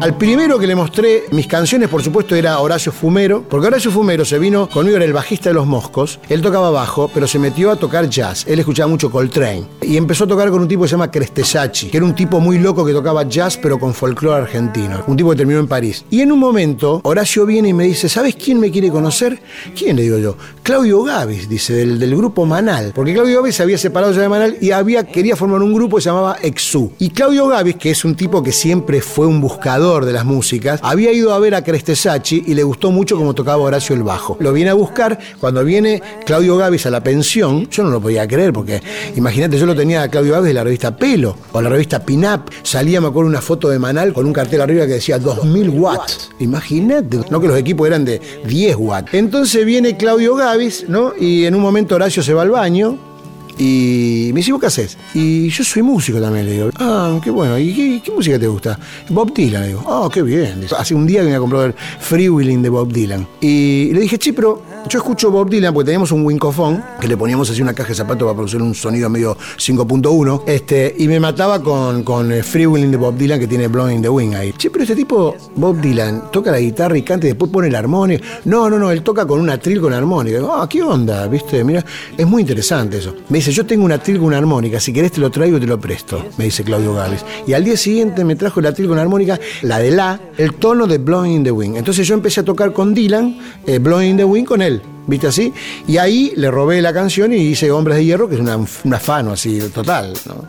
Al 0.00 0.18
primero 0.18 0.58
que 0.58 0.66
le 0.66 0.74
mostré 0.74 1.24
mis 1.30 1.46
canciones, 1.46 1.88
por 1.88 2.02
supuesto, 2.02 2.34
era 2.34 2.58
Horacio 2.58 2.92
Fumero, 2.92 3.42
porque 3.48 3.68
Horacio 3.68 3.90
Fumero 3.90 4.24
se 4.26 4.38
vino 4.38 4.68
conmigo, 4.68 4.96
era 4.96 5.04
el 5.06 5.14
bajista 5.14 5.48
de 5.48 5.54
Los 5.54 5.66
Moscos. 5.66 6.20
Él 6.28 6.42
tocaba 6.42 6.70
bajo, 6.70 7.08
pero 7.08 7.26
se 7.26 7.38
metió 7.38 7.70
a 7.70 7.76
tocar 7.76 8.10
jazz. 8.10 8.44
Él 8.46 8.58
escuchaba 8.58 8.88
mucho 8.88 9.10
Coltrane. 9.10 9.64
Y 9.80 9.96
empezó 9.96 10.24
a 10.24 10.26
tocar 10.26 10.50
con 10.50 10.60
un 10.60 10.68
tipo 10.68 10.82
que 10.82 10.88
se 10.88 10.92
llama 10.92 11.10
Crestesachi, 11.10 11.88
que 11.88 11.96
era 11.96 12.04
un 12.04 12.14
tipo 12.14 12.38
muy 12.38 12.58
loco 12.58 12.84
que 12.84 12.92
tocaba 12.92 13.22
jazz, 13.26 13.56
pero 13.56 13.78
con 13.78 13.94
folclore 13.94 14.42
argentino. 14.42 15.02
Un 15.06 15.16
tipo 15.16 15.30
que 15.30 15.36
terminó 15.36 15.60
en 15.60 15.68
París. 15.68 16.04
Y 16.10 16.20
en 16.20 16.32
un 16.32 16.38
momento, 16.38 17.00
Horacio 17.02 17.46
viene 17.46 17.70
y 17.70 17.72
me 17.72 17.84
dice: 17.84 18.08
¿Sabes 18.10 18.34
quién 18.36 18.60
me 18.60 18.70
quiere 18.70 18.90
conocer? 18.90 19.40
¿Quién 19.74 19.96
le 19.96 20.02
digo 20.02 20.18
yo? 20.18 20.36
Claudio 20.62 21.02
Gavis, 21.02 21.48
dice, 21.48 21.72
del, 21.72 21.98
del 21.98 22.14
grupo 22.14 22.44
Manal. 22.44 22.92
Porque 22.94 23.14
Claudio 23.14 23.36
Gavis 23.36 23.54
se 23.54 23.62
había 23.62 23.78
separado 23.78 24.12
ya 24.12 24.20
de 24.20 24.28
Manal 24.28 24.56
y 24.60 24.70
había, 24.72 25.04
quería 25.04 25.34
formar 25.34 25.62
un 25.62 25.72
grupo 25.72 25.96
que 25.96 26.02
se 26.02 26.10
llamaba 26.10 26.36
Exu. 26.42 26.92
Y 26.98 27.10
Claudio 27.10 27.48
Gavis, 27.48 27.76
que 27.76 27.90
es 27.90 28.04
un 28.04 28.14
tipo 28.14 28.42
que 28.42 28.52
siempre 28.52 29.00
fue 29.00 29.26
un 29.26 29.40
buscador 29.40 29.93
de 30.02 30.12
las 30.12 30.24
músicas, 30.24 30.80
había 30.82 31.12
ido 31.12 31.32
a 31.32 31.38
ver 31.38 31.54
a 31.54 31.62
Crestesachi 31.62 32.42
y 32.46 32.54
le 32.54 32.64
gustó 32.64 32.90
mucho 32.90 33.16
cómo 33.16 33.34
tocaba 33.34 33.62
Horacio 33.62 33.94
el 33.94 34.02
bajo. 34.02 34.36
Lo 34.40 34.52
viene 34.52 34.70
a 34.70 34.74
buscar, 34.74 35.18
cuando 35.38 35.64
viene 35.64 36.02
Claudio 36.26 36.56
Gavis 36.56 36.86
a 36.86 36.90
la 36.90 37.02
pensión, 37.02 37.68
yo 37.70 37.84
no 37.84 37.90
lo 37.90 38.00
podía 38.00 38.26
creer, 38.26 38.52
porque 38.52 38.82
imagínate, 39.14 39.58
yo 39.58 39.66
lo 39.66 39.76
tenía 39.76 40.02
a 40.02 40.08
Claudio 40.08 40.32
Gavis 40.32 40.48
de 40.48 40.54
la 40.54 40.64
revista 40.64 40.96
Pelo, 40.96 41.36
o 41.52 41.62
la 41.62 41.68
revista 41.68 42.04
Pinap, 42.04 42.48
salía, 42.62 43.00
me 43.00 43.08
acuerdo, 43.08 43.28
una 43.28 43.40
foto 43.40 43.68
de 43.68 43.78
Manal 43.78 44.12
con 44.12 44.26
un 44.26 44.32
cartel 44.32 44.60
arriba 44.60 44.86
que 44.86 44.94
decía 44.94 45.18
2000 45.18 45.68
watts. 45.70 46.30
Imagínate, 46.40 47.20
no 47.30 47.40
que 47.40 47.48
los 47.48 47.58
equipos 47.58 47.86
eran 47.86 48.04
de 48.04 48.20
10 48.46 48.76
watts. 48.78 49.14
Entonces 49.14 49.64
viene 49.64 49.96
Claudio 49.96 50.34
Gavis, 50.34 50.86
¿no? 50.88 51.12
Y 51.18 51.44
en 51.44 51.54
un 51.54 51.60
momento 51.60 51.94
Horacio 51.94 52.22
se 52.22 52.34
va 52.34 52.42
al 52.42 52.50
baño, 52.50 53.13
y 53.58 54.30
me 54.32 54.40
dice, 54.40 54.52
¿vos 54.52 54.60
qué 54.60 54.66
haces? 54.66 54.96
Y 55.14 55.48
yo 55.48 55.64
soy 55.64 55.82
músico 55.82 56.20
también, 56.20 56.46
le 56.46 56.52
digo. 56.52 56.70
Ah, 56.76 57.18
qué 57.22 57.30
bueno. 57.30 57.58
¿Y 57.58 58.00
qué, 58.00 58.10
música 58.12 58.38
te 58.38 58.46
gusta? 58.46 58.78
Bob 59.08 59.32
Dylan, 59.32 59.62
le 59.62 59.68
digo. 59.68 59.84
Ah, 59.86 60.08
qué 60.12 60.22
bien. 60.22 60.66
Hace 60.76 60.94
un 60.94 61.06
día 61.06 61.22
que 61.22 61.30
me 61.30 61.38
compró 61.38 61.64
el 61.64 61.74
Free 62.00 62.28
Willing 62.28 62.62
de 62.62 62.68
Bob 62.68 62.92
Dylan. 62.92 63.26
Y 63.40 63.90
le 63.92 64.00
dije, 64.00 64.18
che, 64.18 64.32
pero 64.32 64.62
yo 64.88 64.98
escucho 64.98 65.30
Bob 65.30 65.48
Dylan 65.48 65.72
porque 65.72 65.86
teníamos 65.86 66.12
un 66.12 66.24
Wincofone 66.24 66.82
que 67.00 67.08
le 67.08 67.16
poníamos 67.16 67.50
así 67.50 67.62
una 67.62 67.72
caja 67.72 67.90
de 67.90 67.94
zapatos 67.94 68.26
para 68.26 68.34
producir 68.34 68.60
un 68.60 68.74
sonido 68.74 69.08
medio 69.08 69.36
5.1. 69.56 70.42
Este, 70.46 70.94
y 70.98 71.08
me 71.08 71.18
mataba 71.20 71.62
con, 71.62 72.02
con 72.02 72.30
el 72.30 72.44
Free 72.44 72.66
Willing 72.66 72.90
de 72.90 72.96
Bob 72.96 73.16
Dylan 73.16 73.40
que 73.40 73.46
tiene 73.46 73.68
Blowing 73.68 74.02
the 74.02 74.08
Wind 74.08 74.34
ahí. 74.34 74.52
Che, 74.52 74.70
pero 74.70 74.82
este 74.82 74.94
tipo, 74.94 75.34
Bob 75.56 75.80
Dylan, 75.80 76.30
toca 76.30 76.50
la 76.50 76.60
guitarra 76.60 76.96
y 76.98 77.02
canta 77.02 77.26
y 77.26 77.30
después 77.30 77.50
pone 77.50 77.70
la 77.70 77.78
armónica. 77.78 78.24
No, 78.44 78.68
no, 78.68 78.78
no, 78.78 78.90
él 78.90 79.02
toca 79.02 79.26
con 79.26 79.40
una 79.40 79.58
trill 79.58 79.80
con 79.80 79.92
armónica. 79.92 80.38
Ah, 80.50 80.66
¿qué 80.68 80.82
onda? 80.82 81.26
¿Viste? 81.26 81.64
Mira, 81.64 81.84
es 82.16 82.26
muy 82.26 82.42
interesante 82.42 82.98
eso. 82.98 83.14
Me 83.28 83.38
dice, 83.38 83.52
yo 83.52 83.64
tengo 83.66 83.84
una 83.84 83.98
trill 83.98 84.18
con 84.18 84.34
armónica, 84.34 84.80
si 84.80 84.92
querés 84.92 85.12
te 85.12 85.20
lo 85.20 85.30
traigo 85.30 85.56
y 85.56 85.60
te 85.60 85.66
lo 85.66 85.80
presto, 85.80 86.24
me 86.36 86.44
dice 86.44 86.62
Claudio 86.62 86.94
Gales. 86.94 87.24
Y 87.46 87.52
al 87.52 87.64
día 87.64 87.76
siguiente 87.76 88.24
me 88.24 88.36
trajo 88.36 88.60
la 88.60 88.72
trill 88.72 88.88
con 88.88 88.98
armónica, 88.98 89.38
la 89.62 89.78
de 89.78 89.90
la, 89.90 90.20
el 90.36 90.54
tono 90.54 90.86
de 90.86 90.98
Blowing 90.98 91.32
in 91.32 91.44
the 91.44 91.50
Wind. 91.50 91.76
Entonces 91.76 92.06
yo 92.06 92.14
empecé 92.14 92.40
a 92.40 92.44
tocar 92.44 92.72
con 92.72 92.94
Dylan, 92.94 93.38
eh, 93.66 93.78
Blowing 93.78 94.10
in 94.10 94.16
the 94.16 94.24
Wind 94.24 94.46
con 94.46 94.62
él. 94.62 94.73
¿Viste 95.06 95.26
así? 95.26 95.52
Y 95.86 95.98
ahí 95.98 96.32
le 96.36 96.50
robé 96.50 96.80
la 96.80 96.92
canción 96.92 97.32
y 97.32 97.36
hice 97.36 97.70
Hombres 97.70 97.96
de 97.98 98.04
Hierro, 98.04 98.28
que 98.28 98.36
es 98.36 98.40
una- 98.40 98.56
un 98.56 98.94
afano 98.94 99.32
así 99.32 99.58
total. 99.74 100.14
¿no? 100.26 100.44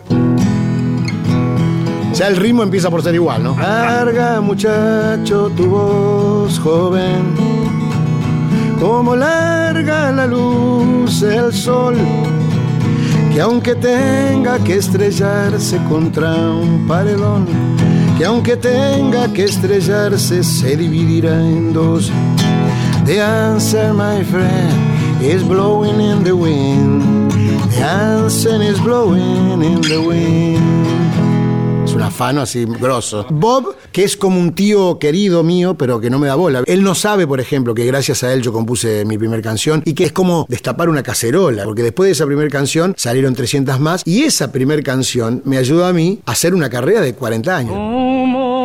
Ya 2.14 2.28
el 2.30 2.38
ritmo 2.38 2.64
empieza 2.64 2.90
por 2.90 3.04
ser 3.04 3.14
igual, 3.16 3.44
¿no? 3.44 3.58
Larga, 3.60 4.40
muchacho, 4.40 5.52
tu 5.58 5.66
voz 5.66 6.58
joven, 6.60 7.36
como 8.80 9.18
larga 9.18 10.14
la 10.14 10.26
luz 10.26 11.22
el 11.24 11.52
sol, 11.52 11.96
que 13.34 13.42
aunque 13.42 13.76
tenga 13.76 14.58
que 14.60 14.76
estrellarse 14.78 15.78
contra 15.90 16.34
un 16.34 16.88
paredón, 16.88 17.46
que 18.18 18.24
aunque 18.24 18.56
tenga 18.56 19.28
que 19.34 19.44
estrellarse 19.44 20.42
se 20.42 20.78
dividirá 20.78 21.34
en 21.42 21.74
dos. 21.74 22.10
The 23.06 23.22
answer, 23.22 23.94
my 23.94 24.24
friend, 24.24 25.22
is 25.22 25.44
blowing 25.44 26.02
in 26.02 26.24
the 26.24 26.36
wind. 26.36 27.32
The 27.72 27.84
answer 27.84 28.60
is 28.64 28.80
blowing 28.80 29.62
in 29.62 29.82
the 29.82 30.00
wind. 30.00 31.86
Es 31.86 31.94
un 31.94 32.02
afano 32.02 32.42
así 32.42 32.66
grosso. 32.66 33.28
Bob, 33.30 33.76
que 33.92 34.04
es 34.04 34.18
como 34.18 34.40
un 34.40 34.54
tío 34.54 34.98
querido 34.98 35.44
mío, 35.44 35.76
pero 35.78 36.00
que 36.00 36.10
no 36.10 36.18
me 36.18 36.26
da 36.26 36.34
bola. 36.34 36.64
Él 36.66 36.82
no 36.82 36.96
sabe, 36.96 37.28
por 37.28 37.40
ejemplo, 37.40 37.76
que 37.76 37.86
gracias 37.86 38.24
a 38.24 38.34
él 38.34 38.42
yo 38.42 38.52
compuse 38.52 39.06
mi 39.06 39.20
primer 39.20 39.44
canción 39.44 39.84
y 39.86 39.94
que 39.94 40.06
es 40.06 40.12
como 40.12 40.48
destapar 40.50 40.90
una 40.90 41.04
cacerola, 41.04 41.64
porque 41.64 41.84
después 41.84 42.08
de 42.08 42.14
esa 42.14 42.26
primera 42.26 42.50
canción 42.50 42.96
salieron 42.98 43.36
300 43.36 43.80
más 43.80 44.02
y 44.04 44.24
esa 44.24 44.52
primera 44.52 44.82
canción 44.82 45.44
me 45.46 45.58
ayudó 45.58 45.86
a 45.86 45.94
mí 45.94 46.22
a 46.26 46.32
hacer 46.32 46.56
una 46.56 46.72
carrera 46.72 47.02
de 47.02 47.14
40 47.14 47.56
años. 47.56 48.65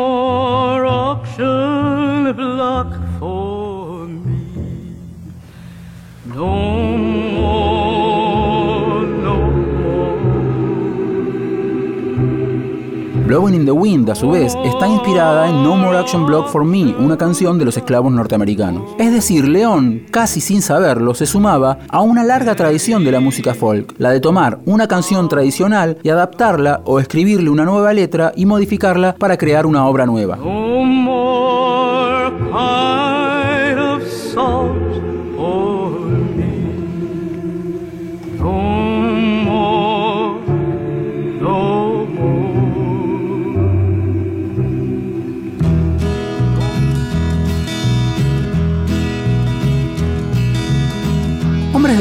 Blowing 13.31 13.55
in 13.55 13.65
the 13.65 13.71
Wind, 13.71 14.11
a 14.11 14.17
su 14.17 14.29
vez, 14.29 14.57
está 14.65 14.89
inspirada 14.89 15.49
en 15.49 15.63
No 15.63 15.77
More 15.77 15.97
Action 15.97 16.27
Block 16.27 16.49
for 16.49 16.65
Me, 16.65 16.97
una 16.99 17.17
canción 17.17 17.61
de 17.61 17.65
los 17.65 17.77
esclavos 17.77 18.11
norteamericanos. 18.11 18.97
Es 18.99 19.13
decir, 19.13 19.47
León, 19.47 20.03
casi 20.11 20.41
sin 20.41 20.63
saberlo, 20.63 21.15
se 21.15 21.27
sumaba 21.27 21.79
a 21.91 22.01
una 22.01 22.25
larga 22.25 22.57
tradición 22.57 23.05
de 23.05 23.13
la 23.13 23.21
música 23.21 23.55
folk, 23.55 23.95
la 23.99 24.11
de 24.11 24.19
tomar 24.19 24.59
una 24.67 24.89
canción 24.89 25.29
tradicional 25.29 25.99
y 26.03 26.09
adaptarla 26.09 26.81
o 26.85 26.99
escribirle 26.99 27.51
una 27.51 27.65
nueva 27.65 27.93
letra 27.93 28.33
y 28.35 28.47
modificarla 28.47 29.15
para 29.15 29.37
crear 29.37 29.65
una 29.65 29.87
obra 29.87 30.07
nueva. 30.07 30.37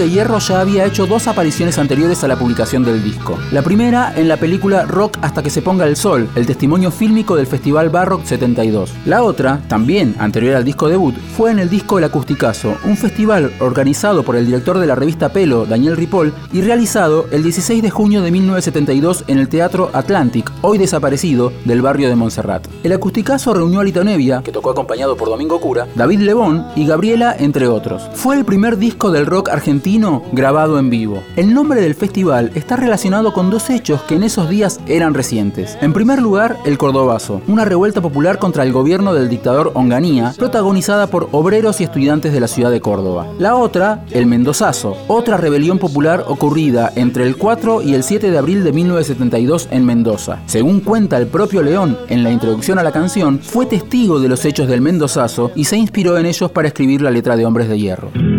Hierro 0.10 0.40
ya 0.40 0.62
había 0.62 0.86
hecho 0.86 1.06
dos 1.06 1.28
apariciones 1.28 1.78
anteriores 1.78 2.24
a 2.24 2.28
la 2.28 2.38
publicación 2.38 2.84
del 2.84 3.04
disco. 3.04 3.38
La 3.52 3.62
primera 3.62 4.14
en 4.16 4.28
la 4.28 4.38
película 4.38 4.86
Rock 4.86 5.18
hasta 5.22 5.44
que 5.44 5.50
se 5.50 5.62
ponga 5.62 5.86
el 5.86 5.96
sol, 5.96 6.30
el 6.36 6.46
testimonio 6.46 6.92
fílmico 6.92 7.36
del 7.36 7.48
Festival 7.48 7.90
Barrock 7.90 8.26
72. 8.26 8.94
La 9.06 9.24
otra, 9.24 9.62
también 9.68 10.16
anterior 10.20 10.56
al 10.56 10.66
disco 10.66 10.90
debut, 10.90 11.16
fue 11.38 11.52
en 11.52 11.60
el 11.60 11.70
disco 11.70 11.98
El 11.98 12.06
Acusticazo, 12.06 12.76
un 12.86 12.98
festival 12.98 13.52
organizado 13.60 14.24
por 14.24 14.36
el 14.36 14.46
director 14.46 14.80
de 14.80 14.88
la 14.88 14.96
revista 14.96 15.30
Pelo, 15.30 15.66
Daniel 15.66 15.98
Ripoll, 15.98 16.34
y 16.52 16.62
realizado 16.62 17.28
el 17.32 17.44
16 17.44 17.82
de 17.84 17.90
junio 17.90 18.22
de 18.22 18.32
1972 18.32 19.26
en 19.28 19.40
el 19.40 19.50
Teatro 19.50 19.90
Atlantic, 19.94 20.52
hoy 20.62 20.78
desaparecido, 20.78 21.52
del 21.66 21.82
barrio 21.82 22.10
de 22.10 22.16
Montserrat. 22.16 22.68
El 22.84 22.94
Acusticazo 22.94 23.54
reunió 23.54 23.80
a 23.80 23.84
Lito 23.84 24.04
Nevia, 24.04 24.42
que 24.44 24.52
tocó 24.52 24.72
acompañado 24.72 25.16
por 25.16 25.30
Domingo 25.30 25.60
Cura, 25.60 25.88
David 25.96 26.22
Lebón 26.22 26.66
y 26.76 26.86
Gabriela, 26.86 27.36
entre 27.38 27.68
otros. 27.68 28.10
Fue 28.14 28.38
el 28.38 28.46
primer 28.46 28.78
disco 28.78 29.12
del 29.12 29.26
rock 29.26 29.50
argentino 29.50 29.99
grabado 30.32 30.80
en 30.80 30.90
vivo. 30.90 31.24
El 31.36 31.54
nombre 31.54 31.82
del 31.82 31.94
festival 31.94 32.52
está 32.56 32.78
relacionado 32.78 33.34
con 33.34 33.50
dos 33.50 33.70
hechos 33.70 34.02
que 34.04 34.16
en 34.16 34.24
esos 34.24 34.50
días 34.50 34.80
eran 34.88 35.14
recientes. 35.14 35.78
En 35.82 35.94
primer 35.94 36.22
lugar, 36.22 36.58
el 36.66 36.78
Cordobazo, 36.78 37.42
una 37.48 37.66
revuelta 37.66 38.02
popular 38.02 38.40
contra 38.40 38.64
el 38.64 38.72
gobierno 38.72 39.14
del 39.14 39.30
dictador 39.30 39.72
Onganía, 39.74 40.34
protagonizada 40.38 41.08
por 41.08 41.28
obreros 41.32 41.82
y 41.82 41.84
estudiantes 41.84 42.32
de 42.32 42.40
la 42.40 42.48
ciudad 42.48 42.72
de 42.72 42.82
Córdoba. 42.82 43.28
La 43.40 43.56
otra, 43.56 44.06
el 44.12 44.26
Mendozazo, 44.26 44.96
otra 45.08 45.38
rebelión 45.38 45.80
popular 45.80 46.24
ocurrida 46.28 46.92
entre 46.96 47.26
el 47.26 47.36
4 47.36 47.82
y 47.82 47.94
el 47.94 48.04
7 48.04 48.32
de 48.32 48.38
abril 48.38 48.64
de 48.64 48.72
1972 48.72 49.68
en 49.72 49.86
Mendoza. 49.86 50.40
Según 50.46 50.80
cuenta 50.80 51.18
el 51.18 51.28
propio 51.28 51.62
León 51.62 51.98
en 52.08 52.24
la 52.24 52.32
introducción 52.32 52.80
a 52.80 52.84
la 52.84 52.92
canción, 52.92 53.40
fue 53.40 53.66
testigo 53.66 54.20
de 54.20 54.30
los 54.30 54.46
hechos 54.46 54.68
del 54.68 54.82
Mendozazo 54.82 55.52
y 55.56 55.66
se 55.66 55.78
inspiró 55.78 56.18
en 56.18 56.26
ellos 56.26 56.52
para 56.52 56.70
escribir 56.70 57.02
la 57.02 57.12
letra 57.12 57.36
de 57.36 57.46
Hombres 57.46 57.68
de 57.68 57.78
Hierro. 57.78 58.39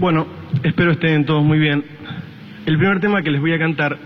Bueno, 0.00 0.26
espero 0.62 0.92
estén 0.92 1.26
todos 1.26 1.44
muy 1.44 1.58
bien. 1.58 1.84
El 2.64 2.78
primer 2.78 3.00
tema 3.00 3.20
que 3.20 3.30
les 3.30 3.38
voy 3.38 3.52
a 3.52 3.58
cantar 3.58 3.98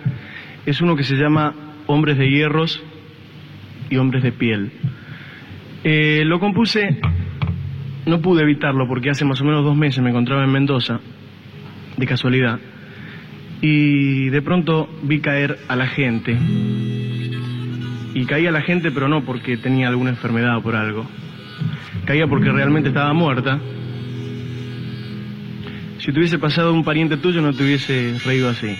es 0.66 0.80
uno 0.80 0.96
que 0.96 1.04
se 1.04 1.14
llama 1.14 1.54
Hombres 1.86 2.18
de 2.18 2.28
Hierros 2.28 2.82
y 3.90 3.96
Hombres 3.96 4.24
de 4.24 4.32
Piel. 4.32 4.72
Eh, 5.84 6.24
lo 6.26 6.40
compuse, 6.40 6.98
no 8.06 8.20
pude 8.20 8.42
evitarlo 8.42 8.88
porque 8.88 9.10
hace 9.10 9.24
más 9.24 9.40
o 9.40 9.44
menos 9.44 9.62
dos 9.62 9.76
meses 9.76 10.02
me 10.02 10.10
encontraba 10.10 10.42
en 10.42 10.50
Mendoza, 10.50 10.98
de 11.96 12.06
casualidad, 12.06 12.58
y 13.60 14.30
de 14.30 14.42
pronto 14.42 14.88
vi 15.04 15.20
caer 15.20 15.58
a 15.68 15.76
la 15.76 15.86
gente. 15.86 16.36
Y 18.14 18.24
caía 18.26 18.50
la 18.50 18.62
gente, 18.62 18.90
pero 18.90 19.06
no 19.06 19.22
porque 19.24 19.58
tenía 19.58 19.86
alguna 19.86 20.10
enfermedad 20.10 20.56
o 20.56 20.60
por 20.60 20.74
algo. 20.74 21.06
Caía 22.04 22.26
porque 22.26 22.50
realmente 22.50 22.88
estaba 22.88 23.12
muerta 23.12 23.60
si 26.04 26.12
te 26.12 26.18
hubiese 26.18 26.38
pasado 26.38 26.74
un 26.74 26.84
pariente 26.84 27.16
tuyo 27.16 27.40
no 27.40 27.54
te 27.54 27.62
hubiese 27.62 28.18
reído 28.26 28.50
así. 28.50 28.76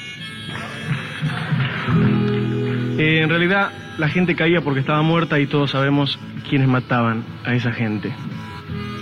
Eh, 2.99 3.21
en 3.23 3.31
realidad 3.31 3.71
la 3.97 4.09
gente 4.11 4.37
caía 4.37 4.61
porque 4.61 4.81
estaba 4.81 5.01
muerta 5.01 5.41
y 5.41 5.47
todos 5.47 5.71
sabemos 5.71 6.19
quiénes 6.47 6.69
mataban 6.69 7.25
a 7.45 7.55
esa 7.55 7.73
gente. 7.73 8.13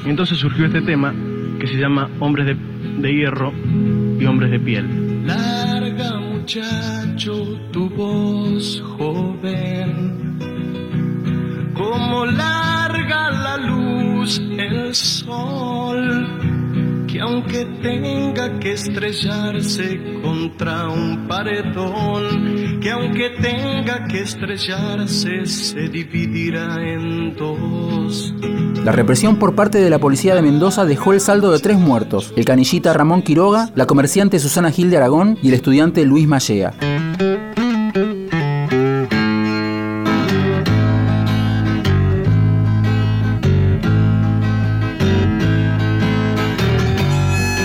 Y 0.07 0.11
entonces 0.11 0.39
surgió 0.39 0.67
este 0.67 0.83
tema 0.83 1.13
que 1.59 1.67
se 1.67 1.75
llama 1.75 2.11
Hombres 2.21 2.47
de, 2.47 2.55
de 2.55 3.13
Hierro 3.13 3.53
y 4.21 4.25
Hombres 4.25 4.53
de 4.53 4.61
Piel. 4.61 5.27
Larga 5.27 6.21
muchacho 6.21 7.59
tu 7.73 7.91
voz 7.91 8.81
joven, 8.99 10.39
como 11.75 12.27
larga 12.27 13.31
la 13.33 13.57
luz 13.57 14.41
el 14.57 14.95
sol, 14.95 16.42
aunque 17.23 17.65
tenga 17.81 18.59
que 18.59 18.73
estrellarse 18.73 20.21
contra 20.23 20.89
un 20.89 21.29
paredón, 21.29 22.81
que 22.81 22.91
aunque 22.91 23.31
tenga 23.41 24.09
que 24.09 24.23
estrellarse 24.23 25.47
se 25.47 25.89
dividirá 25.89 26.83
en 26.83 27.37
dos. 27.37 28.35
La 28.85 28.91
represión 28.91 29.37
por 29.37 29.55
parte 29.55 29.79
de 29.79 29.89
la 29.89 30.01
policía 30.01 30.35
de 30.35 30.43
Mendoza 30.43 30.85
dejó 30.85 31.13
el 31.13 31.21
saldo 31.21 31.53
de 31.53 31.61
tres 31.61 31.79
muertos, 31.79 32.33
el 32.37 32.45
canillita 32.45 32.93
Ramón 32.93 33.23
Quiroga, 33.23 33.71
la 33.77 33.87
comerciante 33.87 34.41
Susana 34.41 34.73
Gil 34.73 34.91
de 34.91 34.97
Aragón 34.97 35.39
y 35.43 35.49
el 35.49 35.55
estudiante 35.55 36.05
Luis 36.05 36.27
Mallea. 36.27 36.75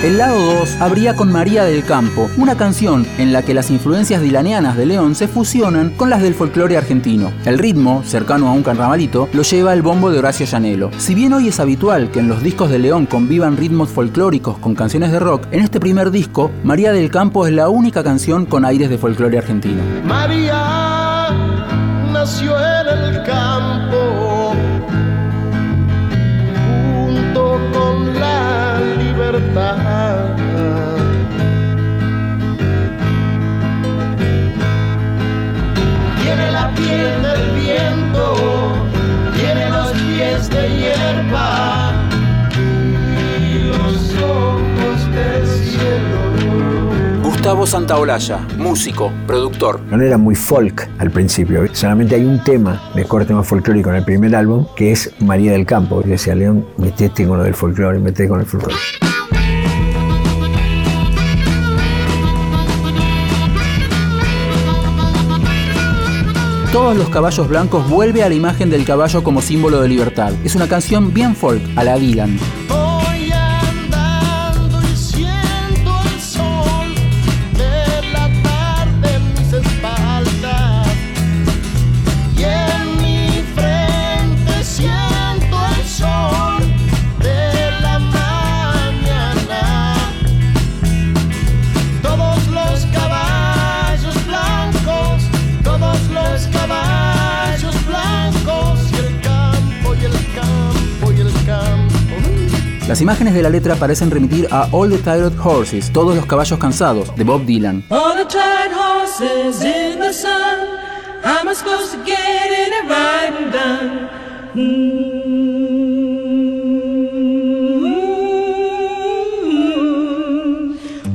El 0.07 0.19
lado 0.19 0.41
2 0.59 0.77
abría 0.79 1.17
con 1.17 1.33
María 1.33 1.65
del 1.65 1.83
Campo, 1.83 2.29
una 2.37 2.55
canción 2.55 3.05
en 3.17 3.33
la 3.33 3.41
que 3.41 3.53
las 3.53 3.69
influencias 3.69 4.21
dilaneanas 4.21 4.77
de 4.77 4.85
León 4.85 5.15
se 5.15 5.27
fusionan 5.27 5.89
con 5.89 6.09
las 6.09 6.21
del 6.21 6.33
folclore 6.33 6.77
argentino. 6.77 7.29
El 7.43 7.59
ritmo, 7.59 8.03
cercano 8.05 8.47
a 8.47 8.53
un 8.53 8.63
carnavalito, 8.63 9.27
lo 9.33 9.41
lleva 9.41 9.73
el 9.73 9.81
bombo 9.81 10.09
de 10.09 10.19
Horacio 10.19 10.45
Llanelo. 10.45 10.91
Si 10.97 11.13
bien 11.13 11.33
hoy 11.33 11.49
es 11.49 11.59
habitual 11.59 12.09
que 12.09 12.21
en 12.21 12.29
los 12.29 12.41
discos 12.41 12.69
de 12.69 12.79
León 12.79 13.05
convivan 13.05 13.57
ritmos 13.57 13.89
folclóricos 13.89 14.57
con 14.59 14.75
canciones 14.75 15.11
de 15.11 15.19
rock, 15.19 15.45
en 15.51 15.59
este 15.59 15.81
primer 15.81 16.09
disco, 16.09 16.51
María 16.63 16.93
del 16.93 17.11
Campo 17.11 17.45
es 17.45 17.51
la 17.51 17.67
única 17.67 18.01
canción 18.01 18.45
con 18.45 18.63
aires 18.63 18.89
de 18.89 18.97
folclore 18.97 19.39
argentino. 19.39 19.83
María 20.05 21.35
nació 22.13 22.57
en 22.57 22.76
libertad. 29.37 30.35
Tiene 36.21 36.51
la 36.51 36.73
piel 36.73 37.21
del 37.21 37.51
viento, 37.55 38.35
tiene 39.35 39.69
los 39.69 39.91
pies 39.91 40.49
de 40.49 40.69
hierba 40.77 41.91
y 43.39 43.63
los 43.63 44.15
ojos 44.23 45.11
del 45.13 45.47
cielo. 45.47 47.23
Gustavo 47.23 47.65
Santaolalla, 47.65 48.39
músico, 48.57 49.11
productor. 49.25 49.79
No 49.89 50.01
era 50.01 50.17
muy 50.17 50.35
folk 50.35 50.89
al 50.97 51.11
principio, 51.11 51.63
solamente 51.73 52.15
hay 52.15 52.25
un 52.25 52.43
tema 52.43 52.81
de 52.93 53.05
corte 53.05 53.33
más 53.33 53.47
folclórico 53.47 53.89
en 53.89 53.97
el 53.97 54.03
primer 54.03 54.35
álbum 54.35 54.65
que 54.75 54.91
es 54.91 55.13
María 55.19 55.51
del 55.51 55.65
Campo. 55.65 56.01
Y 56.03 56.09
decía 56.09 56.35
León, 56.35 56.65
metete 56.77 57.25
con 57.25 57.37
lo 57.37 57.43
del 57.43 57.53
folclore, 57.53 57.99
metete 57.99 58.27
con 58.27 58.39
el 58.39 58.45
folclore. 58.45 58.75
Todos 66.77 66.95
los 66.95 67.09
caballos 67.09 67.47
blancos 67.47 67.89
vuelve 67.89 68.21
a 68.21 68.29
la 68.29 68.35
imagen 68.35 68.69
del 68.69 68.85
caballo 68.85 69.23
como 69.23 69.41
símbolo 69.41 69.81
de 69.81 69.87
libertad. 69.87 70.31
Es 70.43 70.53
una 70.53 70.67
canción 70.67 71.11
bien 71.11 71.35
folk, 71.35 71.63
a 71.75 71.83
la 71.83 71.97
Dylan. 71.97 72.37
Las 102.97 103.03
imágenes 103.03 103.35
de 103.35 103.43
la 103.43 103.51
letra 103.51 103.75
parecen 103.75 104.09
remitir 104.09 104.47
a 104.49 104.69
All 104.71 104.89
the 104.89 104.97
Tired 104.97 105.33
Horses, 105.37 105.93
todos 105.93 106.15
los 106.15 106.25
caballos 106.25 106.57
cansados, 106.57 107.15
de 107.15 107.23
Bob 107.23 107.45
Dylan. 107.45 107.83
All 107.91 108.15
the 108.15 108.25
tired 108.25 108.71
horses 108.73 109.61
in 109.61 109.99
the 109.99 110.11
sun. 110.11 110.67
How 111.23 111.41
am 111.41 111.47
I 111.47 111.53
supposed 111.53 111.91
to 111.91 112.03
get 112.03 112.17
any 112.17 112.89
riding 112.89 113.51
done? 113.51 114.09
Mm. 114.55 114.87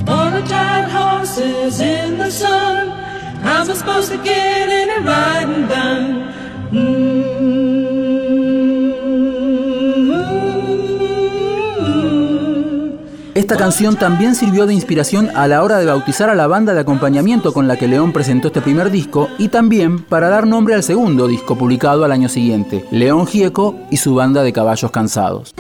All 0.07 0.31
the 0.31 0.43
tired 0.47 0.89
horses 0.89 1.81
in 1.81 2.17
the 2.17 2.31
sun. 2.31 2.93
How's 3.43 3.69
I 3.69 3.75
supposed 3.75 4.13
to 4.13 4.19
get 4.19 4.62
Esta 13.53 13.65
canción 13.65 13.97
también 13.97 14.35
sirvió 14.35 14.65
de 14.65 14.73
inspiración 14.73 15.29
a 15.37 15.47
la 15.47 15.63
hora 15.63 15.77
de 15.77 15.85
bautizar 15.85 16.31
a 16.31 16.35
la 16.35 16.47
banda 16.47 16.73
de 16.73 16.81
acompañamiento 16.81 17.53
con 17.53 17.69
la 17.69 17.77
que 17.77 17.87
León 17.87 18.11
presentó 18.11 18.47
este 18.49 18.63
primer 18.63 18.91
disco 18.91 19.29
y 19.37 19.49
también 19.49 20.03
para 20.05 20.31
dar 20.31 20.47
nombre 20.47 20.75
al 20.75 20.83
segundo 20.83 21.29
disco 21.29 21.59
publicado 21.59 22.03
al 22.03 22.13
año 22.13 22.31
siguiente, 22.31 22.87
León 22.91 23.27
Gieco 23.27 23.77
y 23.91 23.99
su 23.99 24.15
banda 24.15 24.43
de 24.43 24.55
caballos 24.55 24.91
cansados. 24.91 25.53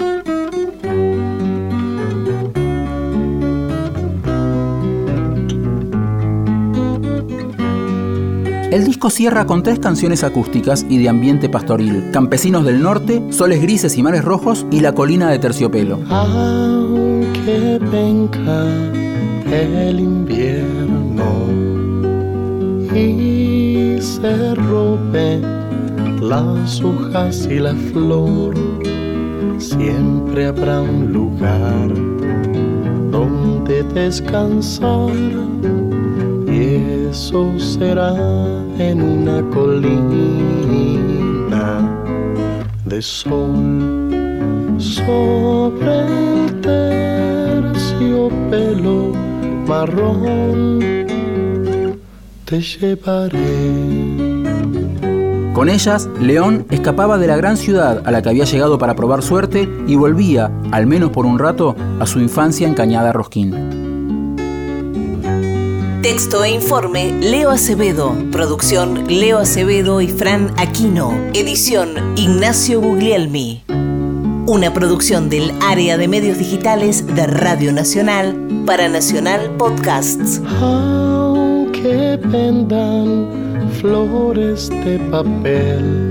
El 8.71 8.87
disco 8.87 9.11
cierra 9.11 9.45
con 9.45 9.63
tres 9.63 9.81
canciones 9.81 10.25
acústicas 10.25 10.87
y 10.89 10.97
de 10.97 11.11
ambiente 11.11 11.51
pastoril, 11.51 12.09
Campesinos 12.11 12.65
del 12.65 12.83
Norte, 12.83 13.23
Soles 13.29 13.61
Grises 13.61 13.99
y 13.99 14.03
Mares 14.03 14.25
Rojos 14.25 14.65
y 14.71 14.81
La 14.81 14.95
Colina 14.95 15.29
de 15.29 15.39
Terciopelo. 15.39 15.99
Aunque 17.45 17.81
venga 17.91 18.69
el 19.51 19.99
invierno. 19.99 21.49
Y 22.95 24.01
se 24.01 24.55
roben 24.55 25.43
las 26.21 26.81
hojas 26.83 27.49
y 27.51 27.59
la 27.59 27.75
flor, 27.75 28.55
siempre 29.59 30.47
habrá 30.47 30.83
un 30.83 31.13
lugar 31.13 31.89
donde 33.11 33.83
descansar. 33.93 35.11
Y 36.47 37.09
eso 37.11 37.59
será 37.59 38.15
en 38.79 39.03
una 39.03 39.43
colina 39.51 39.83
de 42.85 43.03
sol 43.03 44.13
sobre 44.79 46.42
terciopelo 48.03 49.13
marrón 49.67 50.81
te 52.45 52.61
llevaré. 52.61 53.41
Con 55.55 55.69
ellas, 55.69 56.09
León 56.21 56.67
escapaba 56.71 57.19
de 57.19 57.27
la 57.27 57.37
gran 57.37 57.57
ciudad 57.57 58.03
a 58.05 58.11
la 58.11 58.23
que 58.23 58.31
había 58.31 58.45
llegado 58.45 58.79
para 58.79 58.97
probar 58.97 59.23
suerte 59.23 59.69
y 59.87 59.97
volvía, 59.97 60.51
al 60.71 60.87
menos 60.87 61.11
por 61.11 61.27
un 61.27 61.39
rato, 61.39 61.77
a 62.01 62.07
su 62.07 62.21
infancia 62.21 62.67
en 62.67 62.75
Cañada 62.75 63.13
Rosquín. 63.13 63.55
Texto 66.03 66.43
e 66.43 66.51
informe 66.51 67.13
Leo 67.21 67.51
Acevedo. 67.51 68.17
Producción 68.33 69.05
Leo 69.07 69.39
Acevedo 69.39 70.01
y 70.01 70.09
Fran 70.09 70.51
Aquino. 70.57 71.13
Edición 71.33 72.17
Ignacio 72.17 72.81
Guglielmi. 72.81 73.62
Una 74.47 74.75
producción 74.75 75.29
del 75.31 75.53
área 75.63 75.97
de 75.97 76.09
medios 76.09 76.37
digitales 76.37 77.07
de 77.15 77.29
Radio 77.29 77.73
Nacional 77.73 78.37
para 78.67 78.89
Nacional 78.89 79.55
Podcasts. 79.57 80.43
Aunque 80.61 82.19
vendan 82.27 83.29
flores 83.81 84.69
de 84.69 84.99
papel 85.13 86.11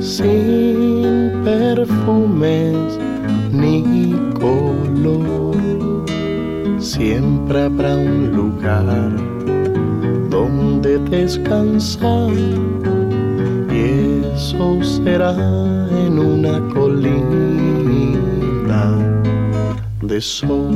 sin 0.00 1.42
perfumes 1.42 2.76
ni 3.50 4.12
color, 4.34 5.56
siempre 6.78 7.62
habrá 7.62 7.96
un 7.96 8.30
lugar 8.30 9.10
donde 10.30 10.98
descansar 11.10 12.30
y 14.34 14.36
eso 14.36 14.82
será 14.82 15.32
en 15.90 16.18
una 16.18 16.58
colina 16.72 18.02
de 20.02 20.20
sol 20.20 20.74